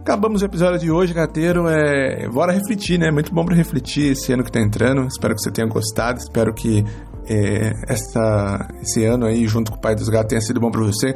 Acabamos 0.00 0.42
o 0.42 0.44
episódio 0.44 0.78
de 0.78 0.90
hoje, 0.90 1.12
gateiro. 1.12 1.68
É... 1.68 2.28
Bora 2.28 2.52
refletir, 2.52 2.98
né? 2.98 3.10
Muito 3.10 3.34
bom 3.34 3.44
para 3.44 3.54
refletir 3.54 4.12
esse 4.12 4.32
ano 4.32 4.42
que 4.42 4.50
tá 4.50 4.60
entrando. 4.60 5.06
Espero 5.06 5.34
que 5.34 5.42
você 5.42 5.50
tenha 5.50 5.66
gostado. 5.66 6.18
Espero 6.18 6.54
que 6.54 6.84
é, 7.28 7.72
essa, 7.86 8.68
esse 8.82 9.04
ano 9.04 9.26
aí, 9.26 9.46
junto 9.46 9.70
com 9.70 9.78
o 9.78 9.80
Pai 9.80 9.94
dos 9.94 10.08
Gatos, 10.08 10.30
tenha 10.30 10.40
sido 10.40 10.58
bom 10.58 10.70
para 10.70 10.82
você. 10.82 11.14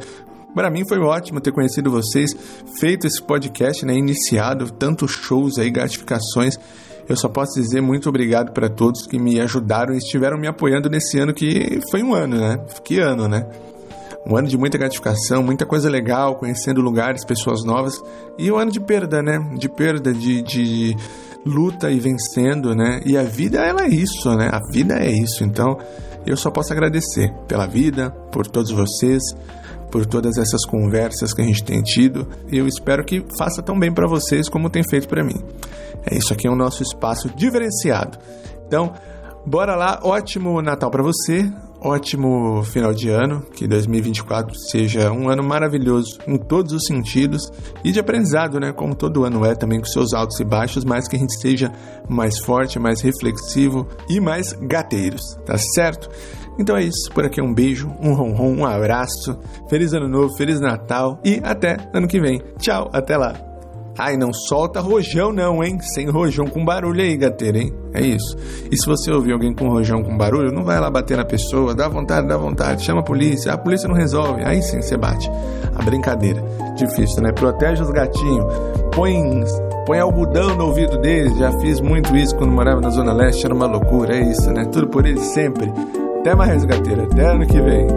Para 0.53 0.69
mim 0.69 0.87
foi 0.87 0.99
ótimo 0.99 1.41
ter 1.41 1.51
conhecido 1.51 1.91
vocês, 1.91 2.33
feito 2.79 3.05
esse 3.05 3.21
podcast, 3.21 3.85
né? 3.85 3.93
Iniciado 3.93 4.71
tantos 4.71 5.11
shows 5.11 5.59
aí, 5.59 5.69
gratificações. 5.69 6.57
Eu 7.09 7.17
só 7.17 7.27
posso 7.27 7.59
dizer 7.59 7.81
muito 7.81 8.07
obrigado 8.07 8.53
para 8.53 8.69
todos 8.69 9.05
que 9.05 9.19
me 9.19 9.39
ajudaram 9.41 9.93
e 9.93 9.97
estiveram 9.97 10.37
me 10.37 10.47
apoiando 10.47 10.89
nesse 10.89 11.19
ano 11.19 11.33
que 11.33 11.81
foi 11.91 12.01
um 12.01 12.15
ano, 12.15 12.37
né? 12.37 12.65
Que 12.83 12.99
ano, 12.99 13.27
né? 13.27 13.45
Um 14.27 14.35
ano 14.35 14.47
de 14.47 14.57
muita 14.57 14.77
gratificação, 14.77 15.43
muita 15.43 15.65
coisa 15.65 15.89
legal, 15.89 16.35
conhecendo 16.35 16.81
lugares, 16.81 17.23
pessoas 17.23 17.63
novas. 17.63 18.01
E 18.37 18.51
um 18.51 18.57
ano 18.57 18.71
de 18.71 18.79
perda, 18.79 19.21
né? 19.21 19.37
De 19.57 19.69
perda, 19.69 20.11
de, 20.11 20.41
de 20.41 20.97
luta 21.45 21.91
e 21.91 21.99
vencendo, 21.99 22.75
né? 22.75 23.01
E 23.05 23.15
a 23.15 23.23
vida, 23.23 23.59
ela 23.59 23.83
é 23.83 23.87
isso, 23.87 24.33
né? 24.35 24.49
A 24.51 24.59
vida 24.71 24.95
é 24.95 25.11
isso. 25.11 25.43
Então, 25.43 25.77
eu 26.25 26.35
só 26.35 26.49
posso 26.49 26.73
agradecer 26.73 27.31
pela 27.47 27.67
vida, 27.67 28.09
por 28.31 28.47
todos 28.47 28.71
vocês, 28.71 29.21
por 29.91 30.07
todas 30.07 30.37
essas 30.37 30.65
conversas 30.65 31.31
que 31.31 31.41
a 31.43 31.45
gente 31.45 31.63
tem 31.63 31.83
tido. 31.83 32.27
E 32.51 32.57
eu 32.57 32.67
espero 32.67 33.05
que 33.05 33.23
faça 33.37 33.61
tão 33.61 33.77
bem 33.77 33.93
para 33.93 34.07
vocês 34.07 34.49
como 34.49 34.71
tem 34.71 34.83
feito 34.89 35.07
para 35.07 35.23
mim. 35.23 35.39
É 36.03 36.17
isso 36.17 36.33
aqui 36.33 36.47
é 36.47 36.51
o 36.51 36.55
nosso 36.55 36.81
espaço 36.81 37.29
diferenciado. 37.29 38.17
Então, 38.67 38.91
bora 39.45 39.75
lá. 39.75 39.99
Ótimo 40.03 40.61
Natal 40.63 40.89
para 40.89 41.03
você 41.03 41.47
ótimo 41.85 42.63
final 42.63 42.93
de 42.93 43.09
ano, 43.09 43.43
que 43.53 43.67
2024 43.67 44.55
seja 44.71 45.11
um 45.11 45.29
ano 45.29 45.43
maravilhoso 45.43 46.17
em 46.27 46.37
todos 46.37 46.73
os 46.73 46.85
sentidos 46.85 47.51
e 47.83 47.91
de 47.91 47.99
aprendizado, 47.99 48.59
né? 48.59 48.73
Como 48.73 48.95
todo 48.95 49.23
ano 49.23 49.45
é 49.45 49.53
também 49.53 49.79
com 49.79 49.85
seus 49.85 50.13
altos 50.13 50.39
e 50.39 50.43
baixos, 50.43 50.83
mas 50.83 51.07
que 51.07 51.15
a 51.15 51.19
gente 51.19 51.39
seja 51.39 51.71
mais 52.09 52.39
forte, 52.39 52.79
mais 52.79 53.01
reflexivo 53.01 53.87
e 54.09 54.19
mais 54.19 54.53
gateiros, 54.53 55.21
tá 55.45 55.57
certo? 55.57 56.09
Então 56.57 56.75
é 56.75 56.83
isso, 56.83 57.11
por 57.13 57.25
aqui 57.25 57.41
um 57.41 57.53
beijo, 57.53 57.91
um 58.01 58.13
ronron, 58.13 58.55
um 58.55 58.65
abraço, 58.65 59.37
feliz 59.69 59.93
ano 59.93 60.07
novo, 60.07 60.35
feliz 60.35 60.59
Natal 60.59 61.19
e 61.23 61.39
até 61.43 61.77
ano 61.93 62.07
que 62.07 62.19
vem. 62.19 62.41
Tchau, 62.57 62.89
até 62.93 63.17
lá. 63.17 63.54
Ai, 63.97 64.17
não 64.17 64.33
solta 64.33 64.81
rojão 64.81 65.31
não, 65.31 65.63
hein? 65.63 65.79
Sem 65.79 66.09
rojão 66.09 66.47
com 66.47 66.65
barulho 66.65 67.01
aí, 67.01 67.15
gateira, 67.15 67.59
hein? 67.59 67.73
É 67.93 68.01
isso. 68.01 68.35
E 68.69 68.75
se 68.77 68.85
você 68.85 69.09
ouvir 69.09 69.31
alguém 69.31 69.53
com 69.53 69.69
rojão 69.69 70.03
com 70.03 70.17
barulho, 70.17 70.51
não 70.51 70.65
vai 70.65 70.77
lá 70.81 70.89
bater 70.89 71.15
na 71.15 71.23
pessoa, 71.23 71.73
dá 71.73 71.87
vontade, 71.87 72.27
dá 72.27 72.35
vontade, 72.35 72.83
chama 72.83 72.99
a 72.99 73.03
polícia, 73.03 73.53
a 73.53 73.57
polícia 73.57 73.87
não 73.87 73.95
resolve, 73.95 74.43
aí 74.43 74.61
sim 74.61 74.81
você 74.81 74.97
bate. 74.97 75.31
A 75.73 75.81
brincadeira. 75.81 76.43
Difícil, 76.75 77.23
né? 77.23 77.31
Protege 77.31 77.83
os 77.83 77.89
gatinhos, 77.89 78.45
põe, 78.93 79.43
põe 79.85 79.97
algodão 79.97 80.57
no 80.57 80.65
ouvido 80.65 80.97
deles, 80.97 81.37
já 81.37 81.53
fiz 81.59 81.79
muito 81.79 82.13
isso 82.17 82.35
quando 82.35 82.51
morava 82.51 82.81
na 82.81 82.89
Zona 82.89 83.13
Leste, 83.13 83.45
era 83.45 83.55
uma 83.55 83.65
loucura, 83.65 84.17
é 84.17 84.29
isso, 84.29 84.51
né? 84.51 84.65
Tudo 84.65 84.89
por 84.89 85.05
eles 85.05 85.23
sempre. 85.27 85.71
Até 86.19 86.35
mais, 86.35 86.65
gateira, 86.65 87.03
até 87.03 87.31
ano 87.31 87.47
que 87.47 87.61
vem. 87.61 87.87